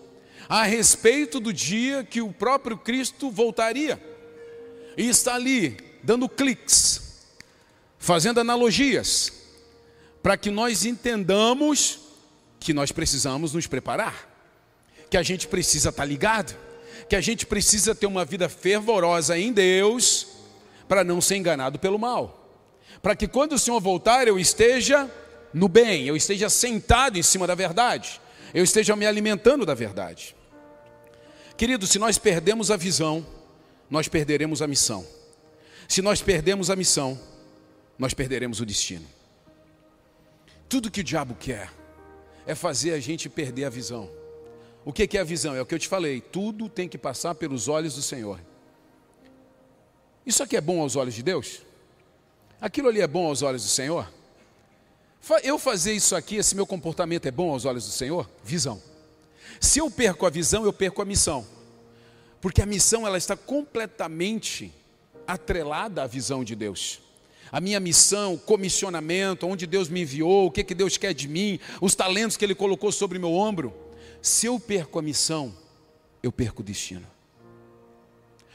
[0.49, 4.01] a respeito do dia que o próprio Cristo voltaria.
[4.97, 7.27] E está ali, dando cliques,
[7.99, 9.33] fazendo analogias,
[10.23, 12.01] para que nós entendamos
[12.59, 14.28] que nós precisamos nos preparar,
[15.11, 16.57] que a gente precisa estar ligado,
[17.09, 20.27] que a gente precisa ter uma vida fervorosa em Deus
[20.87, 22.63] para não ser enganado pelo mal,
[23.03, 25.11] para que quando o Senhor voltar eu esteja
[25.53, 28.21] no bem, eu esteja sentado em cima da verdade,
[28.53, 30.35] eu esteja me alimentando da verdade.
[31.57, 33.27] Querido, se nós perdemos a visão,
[33.91, 35.05] nós perderemos a missão.
[35.89, 37.19] Se nós perdemos a missão,
[37.99, 39.07] nós perderemos o destino.
[40.69, 41.71] Tudo que o diabo quer
[42.47, 44.09] é fazer a gente perder a visão.
[44.89, 45.55] O que é a visão?
[45.55, 48.41] É o que eu te falei: tudo tem que passar pelos olhos do Senhor.
[50.25, 51.61] Isso aqui é bom aos olhos de Deus?
[52.59, 54.11] Aquilo ali é bom aos olhos do Senhor?
[55.43, 58.31] Eu fazer isso aqui, esse meu comportamento é bom aos olhos do Senhor?
[58.43, 58.83] Visão.
[59.61, 61.47] Se eu perco a visão, eu perco a missão.
[62.41, 64.73] Porque a missão ela está completamente
[65.27, 66.99] atrelada à visão de Deus.
[67.53, 71.61] A minha missão, comissionamento, onde Deus me enviou, o que, que Deus quer de mim,
[71.79, 73.88] os talentos que Ele colocou sobre meu ombro.
[74.21, 75.55] Se eu perco a missão,
[76.23, 77.07] eu perco o destino.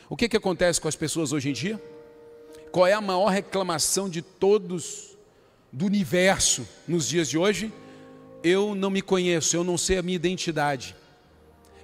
[0.10, 1.82] O que, que acontece com as pessoas hoje em dia?
[2.72, 5.18] Qual é a maior reclamação de todos
[5.72, 7.72] do universo nos dias de hoje?
[8.44, 10.96] Eu não me conheço, eu não sei a minha identidade.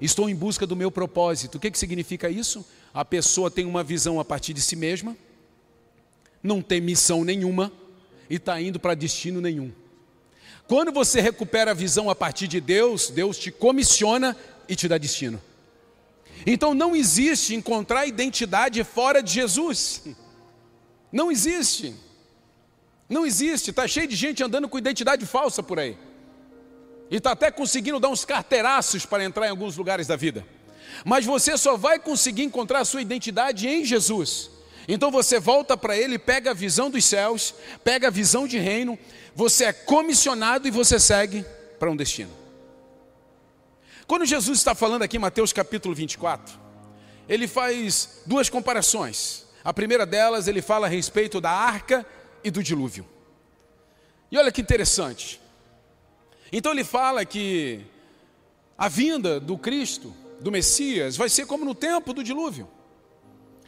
[0.02, 1.56] Estou em busca do meu propósito.
[1.56, 2.66] O que, que significa isso?
[2.94, 5.16] A pessoa tem uma visão a partir de si mesma,
[6.42, 7.72] não tem missão nenhuma
[8.30, 9.72] e está indo para destino nenhum.
[10.70, 15.00] Quando você recupera a visão a partir de Deus, Deus te comissiona e te dá
[15.00, 15.42] destino.
[16.46, 20.04] Então não existe encontrar identidade fora de Jesus.
[21.12, 21.96] Não existe.
[23.10, 23.72] Não existe.
[23.72, 25.98] Está cheio de gente andando com identidade falsa por aí.
[27.10, 30.46] E está até conseguindo dar uns carteiraços para entrar em alguns lugares da vida.
[31.04, 34.52] Mas você só vai conseguir encontrar a sua identidade em Jesus.
[34.92, 38.98] Então você volta para Ele, pega a visão dos céus, pega a visão de reino,
[39.36, 41.46] você é comissionado e você segue
[41.78, 42.32] para um destino.
[44.08, 46.60] Quando Jesus está falando aqui em Mateus capítulo 24,
[47.30, 49.46] ele faz duas comparações.
[49.64, 52.04] A primeira delas, ele fala a respeito da arca
[52.44, 53.08] e do dilúvio.
[54.32, 55.40] E olha que interessante.
[56.52, 57.86] Então ele fala que
[58.76, 62.68] a vinda do Cristo, do Messias, vai ser como no tempo do dilúvio.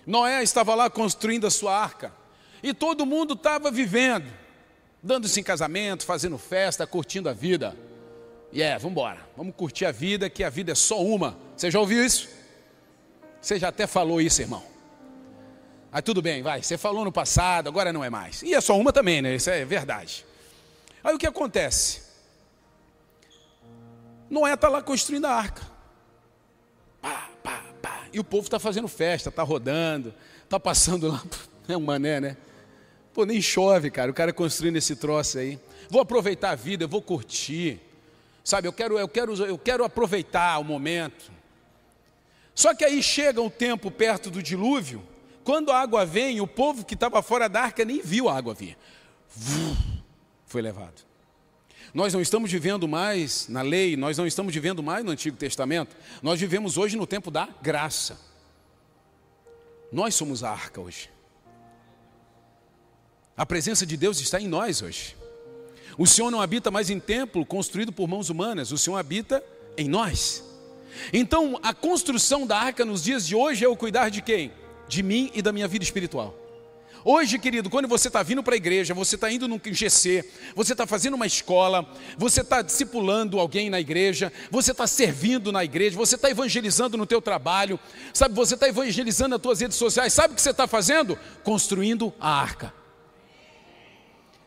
[0.05, 2.13] Noé estava lá construindo a sua arca
[2.63, 4.31] e todo mundo estava vivendo,
[5.01, 7.75] dando-se em casamento, fazendo festa, curtindo a vida.
[8.51, 11.37] E é, vamos embora, vamos curtir a vida, que a vida é só uma.
[11.55, 12.29] Você já ouviu isso?
[13.41, 14.63] Você já até falou isso, irmão.
[15.91, 18.43] Aí tudo bem, vai, você falou no passado, agora não é mais.
[18.43, 19.35] E é só uma também, né?
[19.35, 20.25] Isso é verdade.
[21.03, 22.01] Aí o que acontece?
[24.29, 25.69] Noé está lá construindo a arca.
[27.43, 28.05] Pá, pá.
[28.13, 31.23] E o povo está fazendo festa, está rodando, está passando lá.
[31.67, 32.37] É um mané, né?
[33.13, 34.11] Pô, nem chove, cara.
[34.11, 35.59] O cara construindo esse troço aí.
[35.89, 37.79] Vou aproveitar a vida, eu vou curtir.
[38.43, 41.31] Sabe, eu quero, eu quero, eu quero aproveitar o momento.
[42.55, 45.03] Só que aí chega um tempo perto do dilúvio,
[45.43, 48.53] quando a água vem, o povo que estava fora da arca nem viu a água
[48.53, 48.77] vir.
[50.45, 51.10] Foi levado.
[51.93, 55.95] Nós não estamos vivendo mais na lei, nós não estamos vivendo mais no Antigo Testamento,
[56.21, 58.17] nós vivemos hoje no tempo da graça.
[59.91, 61.09] Nós somos a arca hoje.
[63.35, 65.17] A presença de Deus está em nós hoje.
[65.97, 69.43] O Senhor não habita mais em templo construído por mãos humanas, o Senhor habita
[69.77, 70.43] em nós.
[71.11, 74.51] Então, a construção da arca nos dias de hoje é o cuidar de quem?
[74.87, 76.40] De mim e da minha vida espiritual.
[77.03, 80.23] Hoje, querido, quando você está vindo para a igreja, você está indo num GC,
[80.55, 81.85] você está fazendo uma escola,
[82.15, 87.07] você está discipulando alguém na igreja, você está servindo na igreja, você está evangelizando no
[87.07, 87.79] teu trabalho,
[88.13, 91.17] sabe, você está evangelizando nas tuas redes sociais, sabe o que você está fazendo?
[91.43, 92.71] Construindo a arca.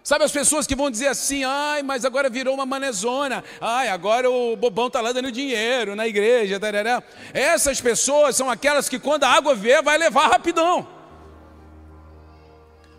[0.05, 4.31] Sabe as pessoas que vão dizer assim, ai, mas agora virou uma manezona, ai, agora
[4.31, 7.03] o bobão está lá dando dinheiro na igreja, tarará.
[7.33, 10.94] essas pessoas são aquelas que quando a água vier, vai levar rapidão.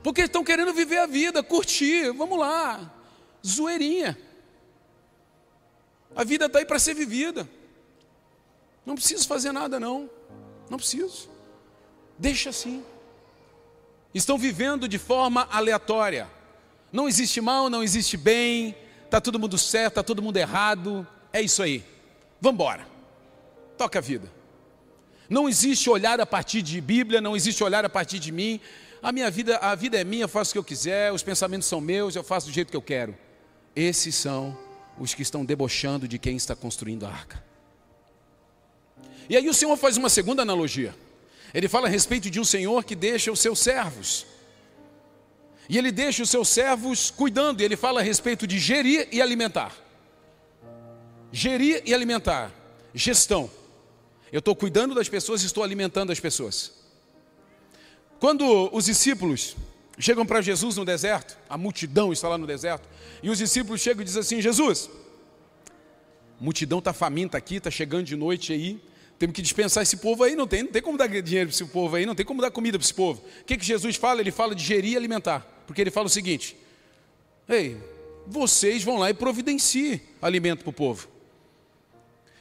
[0.06, 2.94] Porque estão querendo viver a vida, curtir, vamos lá,
[3.44, 4.16] zoeirinha.
[6.16, 7.50] A vida está aí para ser vivida.
[8.86, 10.08] Não preciso fazer nada, não.
[10.70, 11.28] Não preciso.
[12.20, 12.86] Deixa assim.
[14.14, 16.30] Estão vivendo de forma aleatória.
[16.92, 18.76] Não existe mal, não existe bem.
[19.06, 21.08] Está todo mundo certo, está todo mundo errado.
[21.34, 21.84] É isso aí.
[22.40, 22.88] Vamos embora.
[23.76, 24.32] Toca a vida.
[25.28, 28.62] Não existe olhar a partir de Bíblia, não existe olhar a partir de mim,
[29.06, 31.68] a minha vida, a vida é minha, eu faço o que eu quiser, os pensamentos
[31.68, 33.16] são meus, eu faço do jeito que eu quero.
[33.76, 34.58] Esses são
[34.98, 37.44] os que estão debochando de quem está construindo a arca.
[39.30, 40.96] E aí o Senhor faz uma segunda analogia.
[41.54, 44.26] Ele fala a respeito de um Senhor que deixa os seus servos.
[45.70, 49.72] E ele deixa os seus servos cuidando, ele fala a respeito de gerir e alimentar.
[51.32, 52.52] Gerir e alimentar.
[52.92, 53.52] Gestão.
[54.32, 56.85] Eu estou cuidando das pessoas estou alimentando as pessoas.
[58.20, 59.56] Quando os discípulos
[60.00, 62.88] chegam para Jesus no deserto, a multidão está lá no deserto,
[63.22, 64.90] e os discípulos chegam e dizem assim: Jesus,
[66.40, 68.82] a multidão está faminta aqui, está chegando de noite aí,
[69.18, 71.66] temos que dispensar esse povo aí, não tem, não tem como dar dinheiro para esse
[71.66, 73.24] povo aí, não tem como dar comida para esse povo.
[73.42, 74.20] O que, que Jesus fala?
[74.22, 76.58] Ele fala de gerir e alimentar, porque ele fala o seguinte:
[77.48, 77.78] Ei,
[78.28, 81.08] vocês vão lá e providenciem alimento para o povo.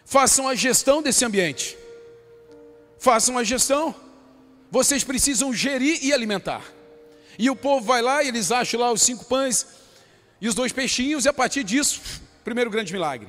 [0.04, 1.76] Façam a gestão desse ambiente.
[2.98, 3.94] Façam a gestão.
[4.74, 6.64] Vocês precisam gerir e alimentar.
[7.38, 9.64] E o povo vai lá e eles acham lá os cinco pães
[10.40, 12.00] e os dois peixinhos, e a partir disso,
[12.42, 13.28] primeiro grande milagre.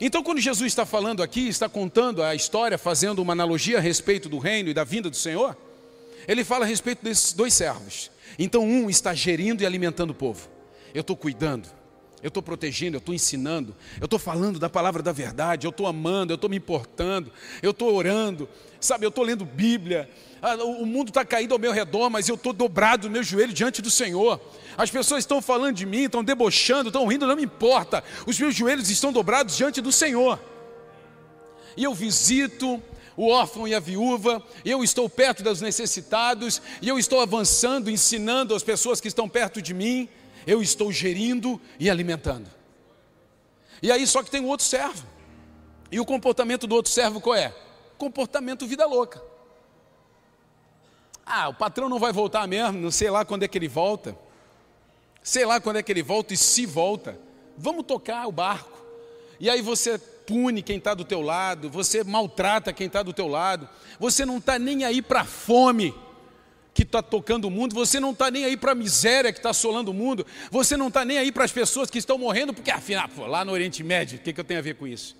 [0.00, 4.28] Então, quando Jesus está falando aqui, está contando a história, fazendo uma analogia a respeito
[4.28, 5.56] do reino e da vinda do Senhor,
[6.26, 8.10] ele fala a respeito desses dois servos.
[8.36, 10.48] Então, um está gerindo e alimentando o povo.
[10.92, 11.68] Eu estou cuidando,
[12.22, 15.86] eu estou protegendo, eu estou ensinando, eu estou falando da palavra da verdade, eu estou
[15.86, 18.48] amando, eu estou me importando, eu estou orando,
[18.78, 20.10] sabe, eu estou lendo Bíblia,
[20.42, 23.52] ah, o mundo está caído ao meu redor, mas eu estou dobrado no meu joelho
[23.52, 24.40] diante do Senhor.
[24.76, 28.54] As pessoas estão falando de mim, estão debochando, estão rindo, não me importa, os meus
[28.54, 30.38] joelhos estão dobrados diante do Senhor.
[31.76, 32.82] E eu visito
[33.16, 38.54] o órfão e a viúva, eu estou perto dos necessitados, e eu estou avançando, ensinando
[38.54, 40.08] as pessoas que estão perto de mim
[40.46, 42.48] eu estou gerindo e alimentando.
[43.82, 45.06] E aí só que tem um outro servo.
[45.90, 47.54] E o comportamento do outro servo qual é?
[47.98, 49.22] Comportamento vida louca.
[51.24, 54.16] Ah, o patrão não vai voltar mesmo, não sei lá quando é que ele volta.
[55.22, 57.18] Sei lá quando é que ele volta e se volta.
[57.56, 58.78] Vamos tocar o barco.
[59.38, 63.26] E aí você pune quem está do teu lado, você maltrata quem está do teu
[63.26, 63.68] lado,
[63.98, 65.94] você não está nem aí para fome
[66.72, 69.50] que está tocando o mundo, você não está nem aí para a miséria que está
[69.50, 72.70] assolando o mundo, você não está nem aí para as pessoas que estão morrendo, porque
[72.70, 75.16] afinal, pô, lá no Oriente Médio, o que, que eu tenho a ver com isso?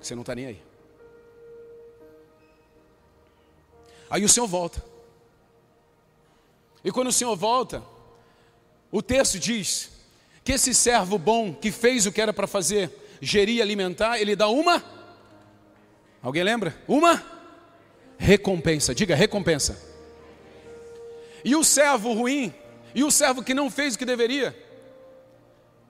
[0.00, 0.62] Você não está nem aí.
[4.08, 4.84] Aí o Senhor volta.
[6.82, 7.82] E quando o Senhor volta,
[8.90, 9.90] o texto diz
[10.42, 12.90] que esse servo bom que fez o que era para fazer,
[13.20, 14.82] gerir e alimentar, ele dá uma.
[16.22, 16.82] Alguém lembra?
[16.88, 17.39] Uma
[18.20, 18.94] recompensa.
[18.94, 19.80] Diga recompensa.
[21.42, 22.52] E o servo ruim,
[22.94, 24.54] e o servo que não fez o que deveria,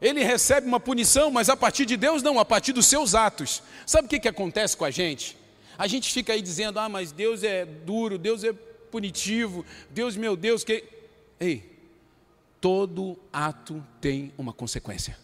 [0.01, 3.63] ele recebe uma punição, mas a partir de Deus não, a partir dos seus atos.
[3.85, 5.37] Sabe o que, que acontece com a gente?
[5.77, 10.37] A gente fica aí dizendo, ah, mas Deus é duro, Deus é punitivo, Deus, meu
[10.37, 10.85] Deus, que.
[11.39, 11.69] Ei,
[12.61, 15.19] todo ato tem uma consequência.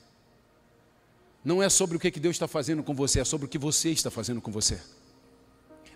[1.44, 3.90] Não é sobre o que Deus está fazendo com você, é sobre o que você
[3.90, 4.80] está fazendo com você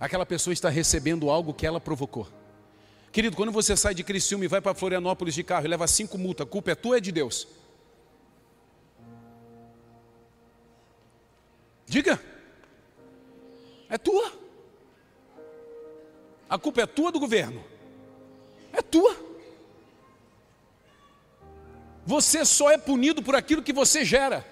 [0.01, 2.27] aquela pessoa está recebendo algo que ela provocou.
[3.13, 6.17] Querido, quando você sai de Criciúma e vai para Florianópolis de carro e leva cinco
[6.17, 7.47] multas, a culpa é tua ou é de Deus?
[11.87, 12.23] Diga.
[13.89, 14.33] É tua.
[16.49, 17.63] A culpa é tua do governo.
[18.73, 19.17] É tua.
[22.07, 24.47] Você só é punido por aquilo que você gera.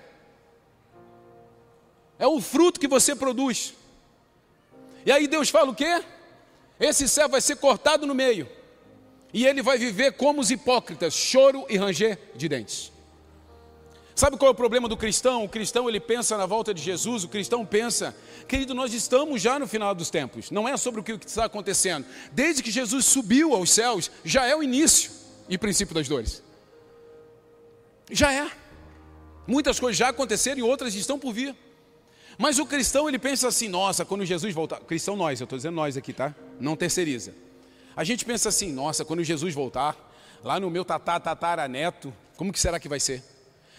[2.18, 3.77] É o fruto que você produz.
[5.08, 6.04] E aí Deus fala o quê?
[6.78, 8.46] Esse céu vai ser cortado no meio.
[9.32, 12.92] E ele vai viver como os hipócritas, choro e ranger de dentes.
[14.14, 15.44] Sabe qual é o problema do cristão?
[15.44, 18.14] O cristão ele pensa na volta de Jesus, o cristão pensa,
[18.46, 22.04] querido, nós estamos já no final dos tempos, não é sobre o que está acontecendo.
[22.30, 25.10] Desde que Jesus subiu aos céus, já é o início
[25.48, 26.42] e princípio das dores.
[28.10, 28.50] Já é.
[29.46, 31.56] Muitas coisas já aconteceram e outras estão por vir.
[32.38, 34.78] Mas o cristão ele pensa assim: nossa, quando Jesus voltar.
[34.80, 36.32] Cristão nós, eu estou dizendo nós aqui, tá?
[36.60, 37.34] Não terceiriza.
[37.96, 39.96] A gente pensa assim: nossa, quando Jesus voltar,
[40.44, 43.24] lá no meu tatá, tatara neto, como que será que vai ser?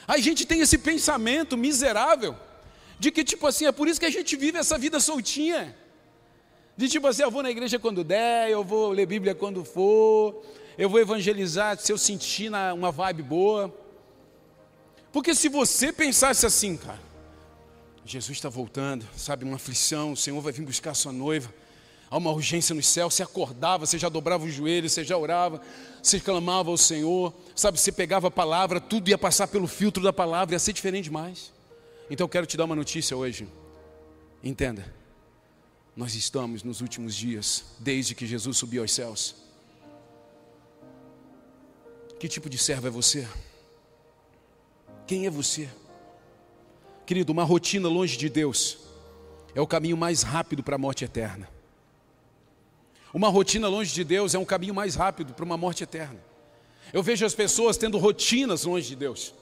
[0.05, 2.35] A gente tem esse pensamento miserável
[2.99, 5.73] de que, tipo assim, é por isso que a gente vive essa vida soltinha.
[6.75, 10.43] De tipo assim, eu vou na igreja quando der, eu vou ler Bíblia quando for,
[10.77, 13.73] eu vou evangelizar se eu sentir uma vibe boa.
[15.11, 17.08] Porque se você pensasse assim, cara,
[18.09, 21.53] Jesus está voltando, sabe, uma aflição, o Senhor vai vir buscar a sua noiva.
[22.09, 25.61] Há uma urgência no céu, você acordava, você já dobrava os joelhos, você já orava,
[26.01, 30.11] você clamava ao Senhor, sabe, você pegava a palavra, tudo ia passar pelo filtro da
[30.11, 31.53] palavra, ia ser diferente demais.
[32.09, 33.47] Então eu quero te dar uma notícia hoje.
[34.43, 34.91] Entenda,
[35.95, 39.35] nós estamos nos últimos dias, desde que Jesus subiu aos céus.
[42.19, 43.27] Que tipo de servo é você?
[45.05, 45.69] Quem é você?
[47.09, 48.77] Querido, uma rotina longe de Deus
[49.55, 51.49] é o caminho mais rápido para a morte eterna.
[53.11, 56.19] Uma rotina longe de Deus é um caminho mais rápido para uma morte eterna.
[56.93, 59.33] Eu vejo as pessoas tendo rotinas longe de Deus.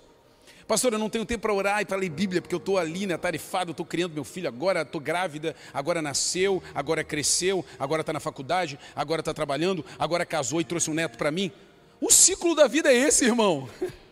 [0.66, 3.06] Pastor, eu não tenho tempo para orar e para ler Bíblia, porque eu estou ali,
[3.06, 8.14] né, tarifado, estou criando meu filho, agora estou grávida, agora nasceu, agora cresceu, agora está
[8.14, 11.52] na faculdade, agora está trabalhando, agora casou e trouxe um neto para mim.
[12.00, 13.70] O ciclo da vida é esse, irmão.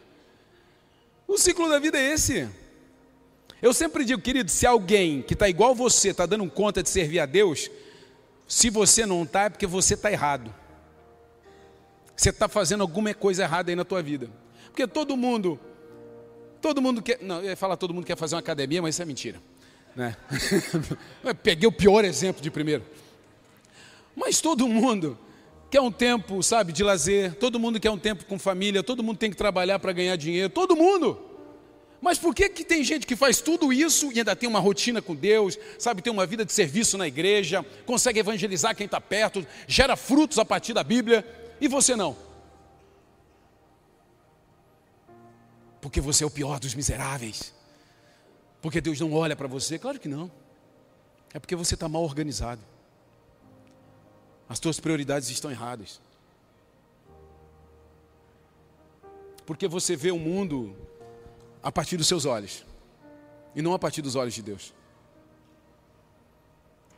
[1.26, 2.47] O ciclo da vida é esse.
[3.66, 7.20] Eu sempre digo, querido, se alguém que está igual você está dando conta de servir
[7.20, 7.72] a Deus,
[8.47, 10.53] se você não está, é porque você está errado.
[12.16, 14.30] Você está fazendo alguma coisa errada aí na tua vida.
[14.68, 15.59] Porque todo mundo,
[16.61, 19.01] todo mundo quer, não, eu ia falar todo mundo quer fazer uma academia, mas isso
[19.01, 19.41] é mentira.
[19.95, 20.16] Né?
[21.41, 22.84] peguei o pior exemplo de primeiro.
[24.16, 25.18] Mas todo mundo
[25.72, 29.18] quer um tempo, sabe, de lazer, todo mundo quer um tempo com família, todo mundo
[29.18, 31.34] tem que trabalhar para ganhar dinheiro, todo mundo.
[32.02, 35.02] Mas por que, que tem gente que faz tudo isso e ainda tem uma rotina
[35.02, 39.46] com Deus, sabe, tem uma vida de serviço na igreja, consegue evangelizar quem está perto,
[39.68, 41.26] gera frutos a partir da Bíblia,
[41.60, 42.16] e você não?
[45.82, 47.54] Porque você é o pior dos miseráveis.
[48.62, 49.78] Porque Deus não olha para você?
[49.78, 50.32] Claro que não.
[51.34, 52.62] É porque você está mal organizado.
[54.50, 56.02] As tuas prioridades estão erradas.
[59.46, 60.76] Porque você vê o mundo
[61.66, 62.63] a partir dos seus olhos
[63.55, 64.72] e não a partir dos olhos de Deus.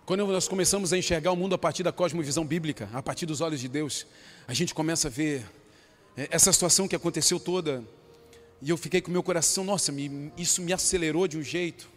[0.06, 3.40] Quando nós começamos a enxergar o mundo a partir da cosmovisão bíblica, a partir dos
[3.40, 4.06] olhos de Deus,
[4.46, 5.46] a gente começa a ver
[6.18, 7.82] é, essa situação que aconteceu toda.
[8.62, 9.94] E eu fiquei com meu coração, nossa,
[10.36, 11.90] isso me acelerou de um jeito.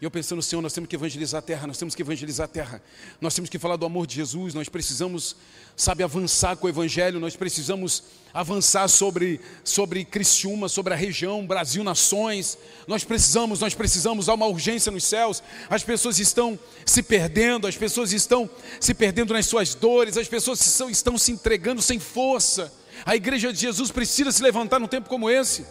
[0.00, 2.48] E eu pensando, Senhor, nós temos que evangelizar a terra, nós temos que evangelizar a
[2.48, 2.82] terra,
[3.18, 5.34] nós temos que falar do amor de Jesus, nós precisamos,
[5.74, 8.02] sabe, avançar com o Evangelho, nós precisamos
[8.34, 14.46] avançar sobre, sobre Criciúma, sobre a região, Brasil, nações, nós precisamos, nós precisamos, há uma
[14.46, 19.74] urgência nos céus, as pessoas estão se perdendo, as pessoas estão se perdendo nas suas
[19.74, 22.70] dores, as pessoas estão, estão se entregando sem força,
[23.06, 25.64] a igreja de Jesus precisa se levantar num tempo como esse.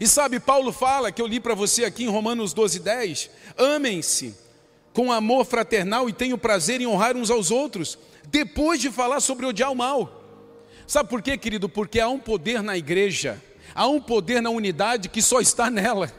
[0.00, 4.34] E sabe, Paulo fala, que eu li para você aqui em Romanos 12, 10: amem-se
[4.92, 9.46] com amor fraternal e tenham prazer em honrar uns aos outros, depois de falar sobre
[9.46, 10.24] odiar o mal.
[10.86, 11.68] Sabe por quê, querido?
[11.68, 13.42] Porque há um poder na igreja,
[13.74, 16.12] há um poder na unidade que só está nela.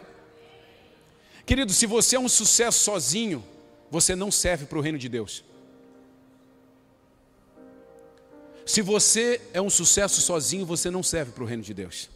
[1.45, 3.43] Querido, se você é um sucesso sozinho,
[3.89, 5.43] você não serve para o reino de Deus.
[8.65, 12.07] Se você é um sucesso sozinho, você não serve para o reino de Deus.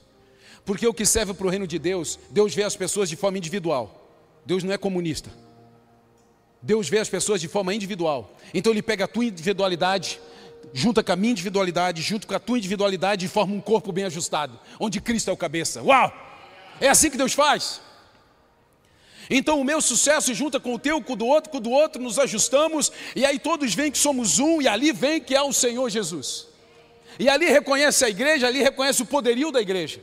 [0.66, 3.38] Porque o que serve para o reino de Deus, Deus vê as pessoas de forma
[3.38, 4.00] individual.
[4.46, 5.30] Deus não é comunista.
[6.62, 8.38] Deus vê as pessoas de forma individual.
[8.54, 10.20] Então ele pega a tua individualidade,
[10.72, 14.06] junta com a minha individualidade, junto com a tua individualidade e forma um corpo bem
[14.06, 15.84] ajustado, onde Cristo é o cabeça.
[15.84, 16.12] Uau!
[16.80, 17.82] É assim que Deus faz.
[19.30, 21.72] Então o meu sucesso junta com o teu, com o do outro, com o do
[21.72, 25.42] outro, nos ajustamos, e aí todos veem que somos um, e ali vem que é
[25.42, 26.48] o Senhor Jesus.
[27.20, 30.02] E ali reconhece a igreja, ali reconhece o poderio da igreja.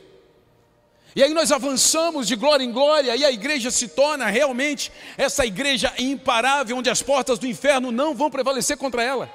[1.15, 5.45] E aí nós avançamos de glória em glória, e a igreja se torna realmente essa
[5.45, 9.29] igreja imparável, onde as portas do inferno não vão prevalecer contra ela.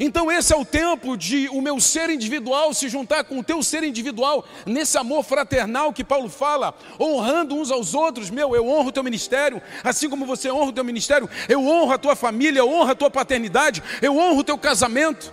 [0.00, 3.62] Então, esse é o tempo de o meu ser individual se juntar com o teu
[3.62, 8.28] ser individual, nesse amor fraternal que Paulo fala, honrando uns aos outros.
[8.28, 11.92] Meu, eu honro o teu ministério, assim como você honra o teu ministério, eu honro
[11.92, 15.32] a tua família, eu honro a tua paternidade, eu honro o teu casamento.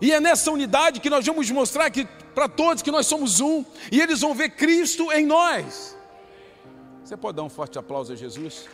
[0.00, 3.64] E é nessa unidade que nós vamos mostrar que para todos que nós somos um,
[3.90, 5.96] e eles vão ver Cristo em nós.
[7.04, 8.68] Você pode dar um forte aplauso a Jesus?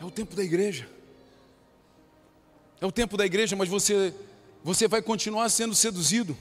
[0.00, 0.88] É o tempo da igreja.
[2.80, 4.14] É o tempo da igreja, mas você
[4.62, 6.36] você vai continuar sendo seduzido.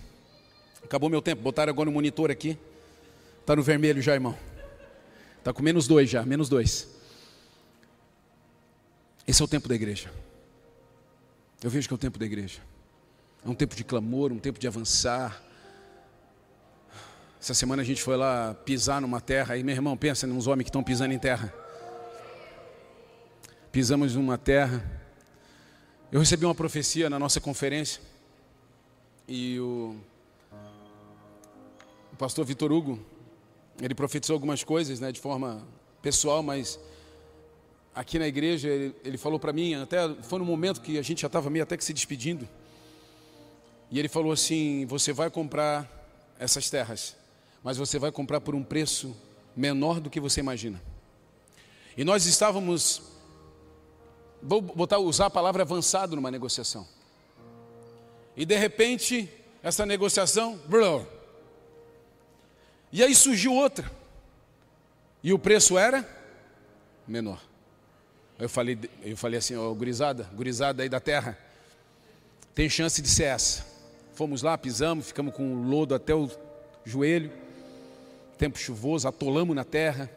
[0.83, 2.57] Acabou meu tempo, botaram agora o monitor aqui.
[3.47, 4.37] Está no vermelho já, irmão.
[5.37, 6.85] Está com menos dois já, menos dois.
[9.25, 10.11] Esse é o tempo da igreja.
[11.63, 12.59] Eu vejo que é o tempo da igreja.
[13.45, 15.41] É um tempo de clamor, um tempo de avançar.
[17.39, 20.65] Essa semana a gente foi lá pisar numa terra, e meu irmão, pensa nos homens
[20.65, 21.53] que estão pisando em terra.
[23.71, 24.83] Pisamos numa terra.
[26.11, 28.01] Eu recebi uma profecia na nossa conferência.
[29.25, 29.95] E o,
[32.11, 32.99] o pastor Vitor Hugo,
[33.81, 35.65] ele profetizou algumas coisas, né, de forma
[36.01, 36.79] pessoal, mas
[37.93, 41.21] aqui na igreja ele, ele falou para mim, até foi no momento que a gente
[41.21, 42.47] já estava meio até que se despedindo,
[43.89, 45.89] e ele falou assim: você vai comprar
[46.39, 47.15] essas terras,
[47.63, 49.15] mas você vai comprar por um preço
[49.55, 50.81] menor do que você imagina.
[51.95, 53.01] E nós estávamos,
[54.41, 56.87] vou botar, usar a palavra avançado numa negociação.
[58.35, 59.27] E de repente,
[59.63, 61.16] essa negociação, blur.
[62.91, 63.89] E aí surgiu outra.
[65.23, 66.07] E o preço era
[67.07, 67.41] menor.
[68.39, 71.37] Eu falei, eu falei assim, ó, gurizada, gurizada aí da terra,
[72.53, 73.65] tem chance de ser essa.
[74.13, 76.29] Fomos lá, pisamos, ficamos com o lodo até o
[76.85, 77.31] joelho,
[78.37, 80.09] tempo chuvoso, atolamos na terra.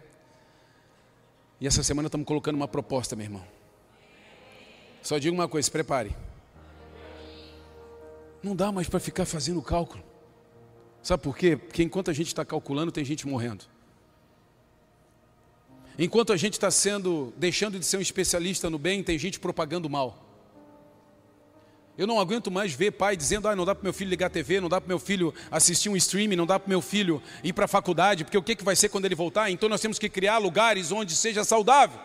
[1.61, 3.45] E essa semana estamos colocando uma proposta, meu irmão.
[5.03, 6.15] Só digo uma coisa, se prepare.
[8.43, 10.10] Não dá mais para ficar fazendo cálculo.
[11.03, 11.57] Sabe por quê?
[11.57, 13.65] Porque enquanto a gente está calculando, tem gente morrendo.
[15.99, 19.89] Enquanto a gente está sendo, deixando de ser um especialista no bem, tem gente propagando
[19.89, 20.27] mal.
[21.99, 24.31] Eu não aguento mais ver pai dizendo: ah, não dá para meu filho ligar a
[24.31, 27.53] TV, não dá para meu filho assistir um streaming, não dá para meu filho ir
[27.53, 29.51] para a faculdade, porque o que, que vai ser quando ele voltar?
[29.51, 32.01] Então nós temos que criar lugares onde seja saudável.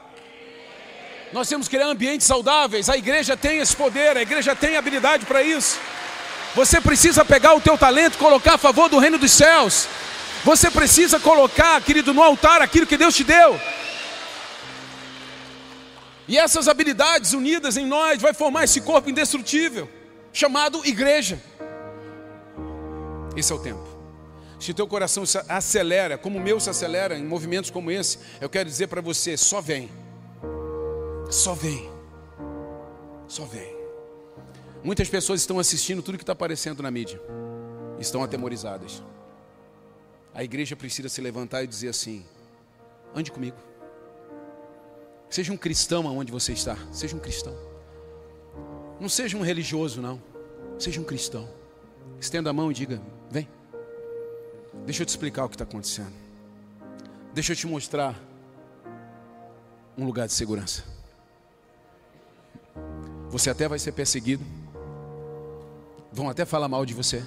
[1.32, 2.90] Nós temos que criar ambientes saudáveis.
[2.90, 5.80] A igreja tem esse poder, a igreja tem habilidade para isso.
[6.56, 9.88] Você precisa pegar o teu talento, colocar a favor do reino dos céus.
[10.46, 13.60] Você precisa colocar, querido, no altar aquilo que Deus te deu.
[16.28, 19.90] E essas habilidades unidas em nós vai formar esse corpo indestrutível,
[20.32, 21.40] chamado igreja.
[23.36, 23.86] Esse é o tempo.
[24.60, 28.50] Se teu coração se acelera, como o meu se acelera em movimentos como esse, eu
[28.50, 29.90] quero dizer para você, só vem.
[31.30, 31.92] Só vem.
[33.28, 33.75] Só vem.
[34.86, 37.20] Muitas pessoas estão assistindo tudo que está aparecendo na mídia.
[38.00, 39.02] Estão atemorizadas.
[40.32, 42.24] A igreja precisa se levantar e dizer assim:
[43.16, 43.58] ande comigo.
[45.28, 46.78] Seja um cristão aonde você está.
[46.92, 47.58] Seja um cristão.
[49.00, 50.22] Não seja um religioso, não.
[50.78, 51.50] Seja um cristão.
[52.20, 53.50] Estenda a mão e diga: vem.
[54.86, 56.14] Deixa eu te explicar o que está acontecendo.
[57.34, 58.16] Deixa eu te mostrar
[59.98, 60.84] um lugar de segurança.
[63.32, 64.46] Você até vai ser perseguido.
[66.16, 67.22] Vão até falar mal de você.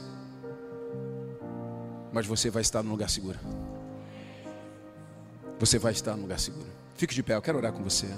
[2.11, 3.39] Mas você vai estar no lugar seguro.
[5.61, 6.67] Você vai estar no lugar seguro.
[6.95, 8.09] Fique de pé, eu quero orar com você.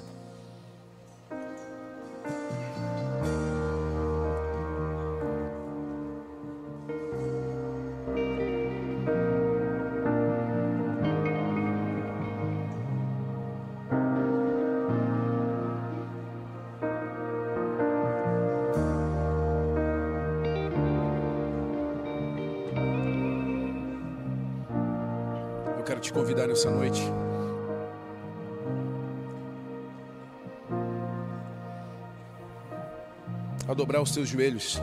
[34.10, 34.78] A dobrar os teus joelhos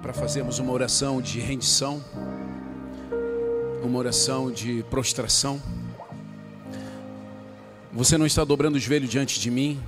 [0.00, 2.02] para fazermos uma oração de rendição,
[3.82, 5.60] uma oração de prostração.
[7.92, 9.82] Você não está dobrando o joelho diante de mim,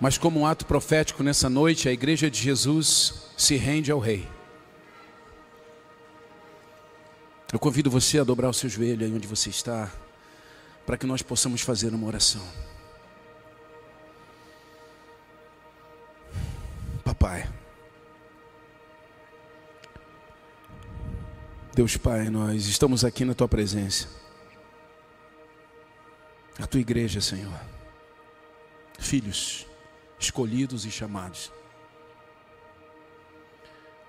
[0.00, 4.26] mas como um ato profético nessa noite, a igreja de Jesus se rende ao Rei.
[7.52, 9.90] Eu convido você a dobrar o seu joelho aí onde você está,
[10.84, 12.69] para que nós possamos fazer uma oração.
[21.80, 24.06] Deus Pai, nós estamos aqui na tua presença,
[26.58, 27.58] a tua igreja, Senhor,
[28.98, 29.66] filhos
[30.18, 31.50] escolhidos e chamados.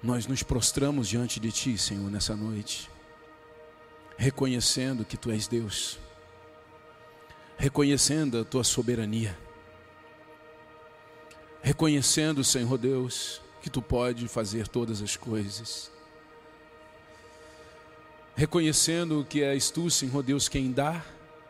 [0.03, 2.89] Nós nos prostramos diante de Ti, Senhor, nessa noite
[4.17, 5.97] reconhecendo que tu és Deus,
[7.55, 9.39] reconhecendo a tua soberania,
[11.61, 15.89] reconhecendo, Senhor Deus, que tu pode fazer todas as coisas,
[18.41, 21.05] reconhecendo que és tu, Senhor Deus, quem dá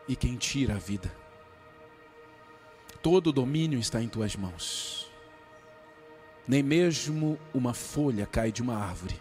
[0.06, 1.10] e quem tira a vida.
[3.02, 5.10] Todo o domínio está em tuas mãos.
[6.46, 9.18] Nem mesmo uma folha cai de uma árvore,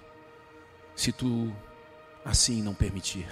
[0.98, 1.50] se tu
[2.26, 3.26] assim não permitir.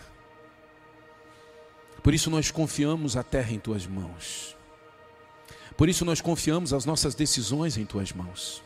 [2.01, 4.55] Por isso nós confiamos a terra em tuas mãos.
[5.75, 8.63] Por isso nós confiamos as nossas decisões em tuas mãos.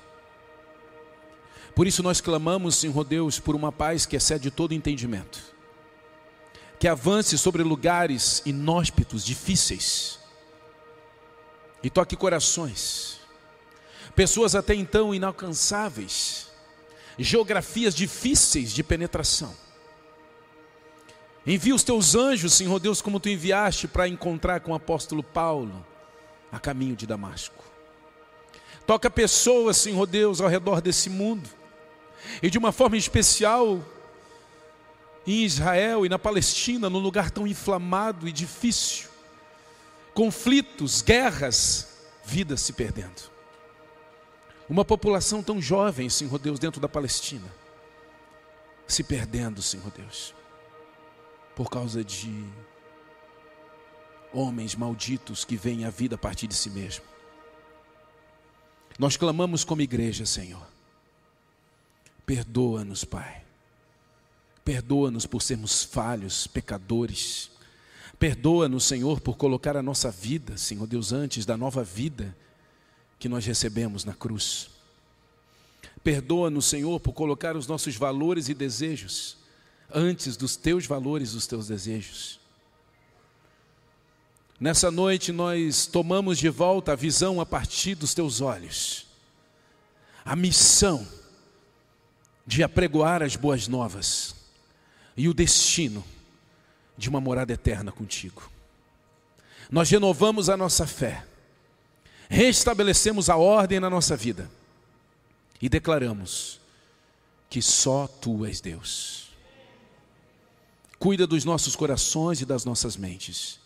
[1.73, 5.52] Por isso nós clamamos, Senhor Deus, por uma paz que excede todo entendimento.
[6.83, 10.19] Que avance sobre lugares inóspitos, difíceis.
[11.81, 13.21] E toque corações.
[14.13, 16.49] Pessoas até então inalcançáveis.
[17.17, 19.55] Geografias difíceis de penetração
[21.47, 25.85] Envia os teus anjos, Senhor Deus, como tu enviaste para encontrar com o apóstolo Paulo
[26.51, 27.63] a caminho de Damasco.
[28.85, 31.49] Toca pessoas, Senhor Deus, ao redor desse mundo.
[32.41, 33.81] E de uma forma especial
[35.25, 39.09] em Israel e na Palestina, num lugar tão inflamado e difícil.
[40.13, 41.87] Conflitos, guerras,
[42.25, 43.31] vidas se perdendo.
[44.69, 47.47] Uma população tão jovem, Senhor Deus, dentro da Palestina,
[48.87, 50.33] se perdendo, Senhor Deus,
[51.55, 52.45] por causa de
[54.33, 57.03] homens malditos que veem a vida a partir de si mesmo.
[58.97, 60.65] Nós clamamos como igreja, Senhor.
[62.25, 63.42] Perdoa-nos, Pai.
[64.63, 67.51] Perdoa-nos por sermos falhos, pecadores.
[68.17, 72.35] Perdoa-nos, Senhor, por colocar a nossa vida, Senhor Deus, antes da nova vida
[73.19, 74.69] que nós recebemos na cruz.
[76.03, 79.37] Perdoa-nos, Senhor, por colocar os nossos valores e desejos
[79.93, 82.39] antes dos teus valores, dos teus desejos.
[84.59, 89.07] Nessa noite nós tomamos de volta a visão a partir dos teus olhos.
[90.23, 91.05] A missão
[92.47, 94.42] de apregoar as boas novas
[95.15, 96.03] e o destino
[96.97, 98.49] de uma morada eterna contigo.
[99.71, 101.25] Nós renovamos a nossa fé
[102.33, 104.49] restabelecemos a ordem na nossa vida
[105.61, 106.59] e declaramos
[107.47, 109.29] que só tu és Deus.
[110.97, 113.59] Cuida dos nossos corações e das nossas mentes.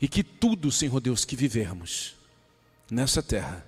[0.00, 2.16] E que tudo, Senhor Deus, que vivermos
[2.90, 3.64] nessa terra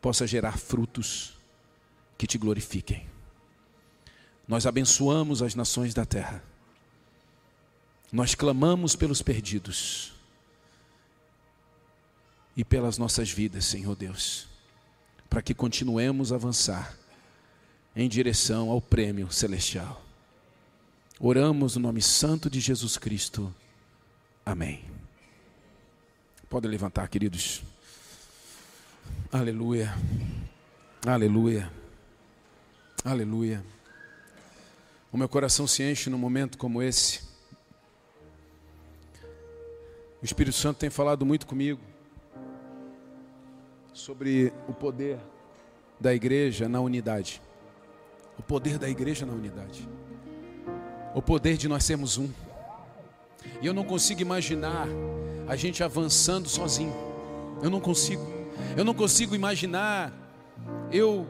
[0.00, 1.32] possa gerar frutos
[2.18, 3.11] que te glorifiquem.
[4.46, 6.42] Nós abençoamos as nações da terra.
[8.12, 10.12] Nós clamamos pelos perdidos
[12.56, 14.46] e pelas nossas vidas, Senhor Deus,
[15.30, 16.94] para que continuemos a avançar
[17.96, 20.02] em direção ao prêmio celestial.
[21.18, 23.54] Oramos no nome santo de Jesus Cristo.
[24.44, 24.84] Amém.
[26.50, 27.62] Pode levantar, queridos.
[29.30, 29.94] Aleluia.
[31.06, 31.72] Aleluia.
[33.04, 33.64] Aleluia.
[35.12, 37.20] O meu coração se enche num momento como esse.
[40.22, 41.80] O Espírito Santo tem falado muito comigo
[43.92, 45.18] sobre o poder
[46.00, 47.42] da igreja na unidade.
[48.38, 49.86] O poder da igreja na unidade.
[51.14, 52.30] O poder de nós sermos um.
[53.60, 54.88] E eu não consigo imaginar
[55.46, 56.94] a gente avançando sozinho.
[57.62, 58.26] Eu não consigo.
[58.74, 60.10] Eu não consigo imaginar
[60.90, 61.26] eu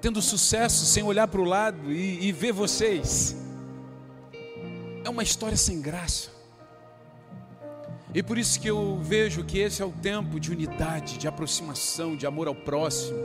[0.00, 3.36] tendo sucesso sem olhar para o lado e, e ver vocês.
[5.04, 6.30] É uma história sem graça.
[8.12, 12.16] E por isso que eu vejo que esse é o tempo de unidade, de aproximação,
[12.16, 13.16] de amor ao próximo.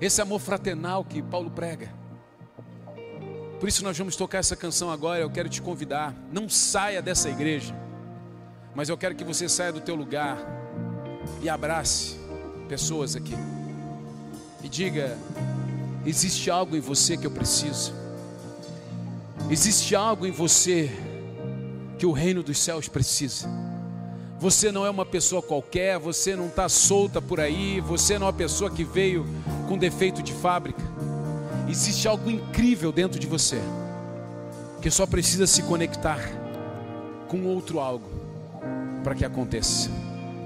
[0.00, 1.92] Esse amor fraternal que Paulo prega.
[3.58, 5.20] Por isso nós vamos tocar essa canção agora.
[5.20, 7.74] Eu quero te convidar, não saia dessa igreja,
[8.74, 10.38] mas eu quero que você saia do teu lugar
[11.42, 12.18] e abrace
[12.66, 13.34] pessoas aqui.
[14.64, 15.18] E diga:
[16.04, 17.92] existe algo em você que eu preciso.
[19.50, 20.90] Existe algo em você
[21.98, 23.48] que o reino dos céus precisa.
[24.38, 28.30] Você não é uma pessoa qualquer, você não está solta por aí, você não é
[28.30, 29.26] uma pessoa que veio
[29.68, 30.82] com defeito de fábrica.
[31.68, 33.60] Existe algo incrível dentro de você,
[34.80, 36.20] que só precisa se conectar
[37.28, 38.08] com outro algo
[39.04, 39.90] para que aconteça.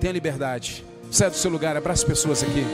[0.01, 2.65] Tenha liberdade, sai do seu lugar, abraça pessoas aqui.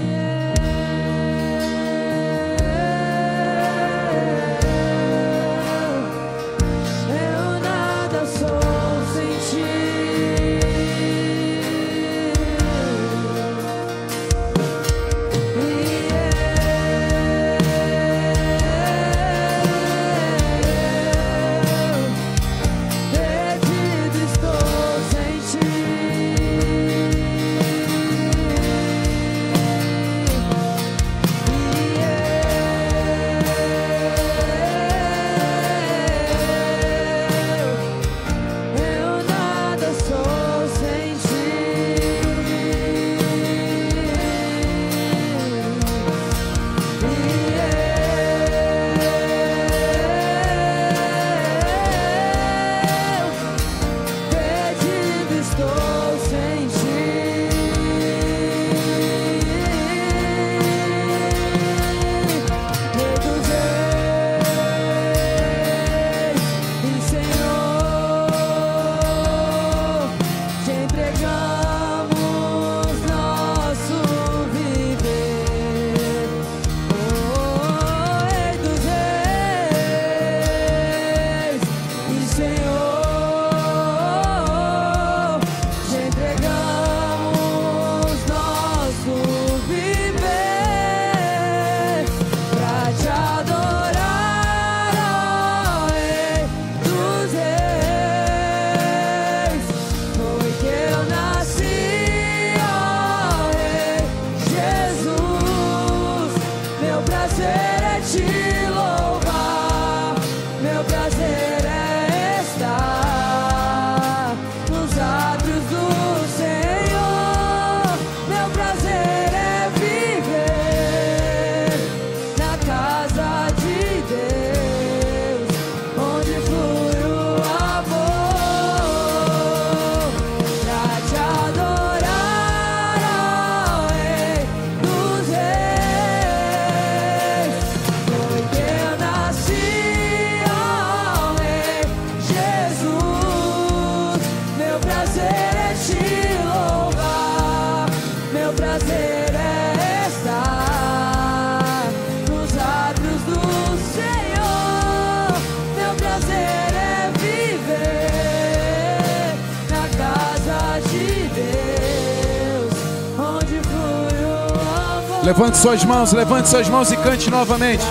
[165.23, 167.85] Levante suas mãos, levante suas mãos e cante novamente.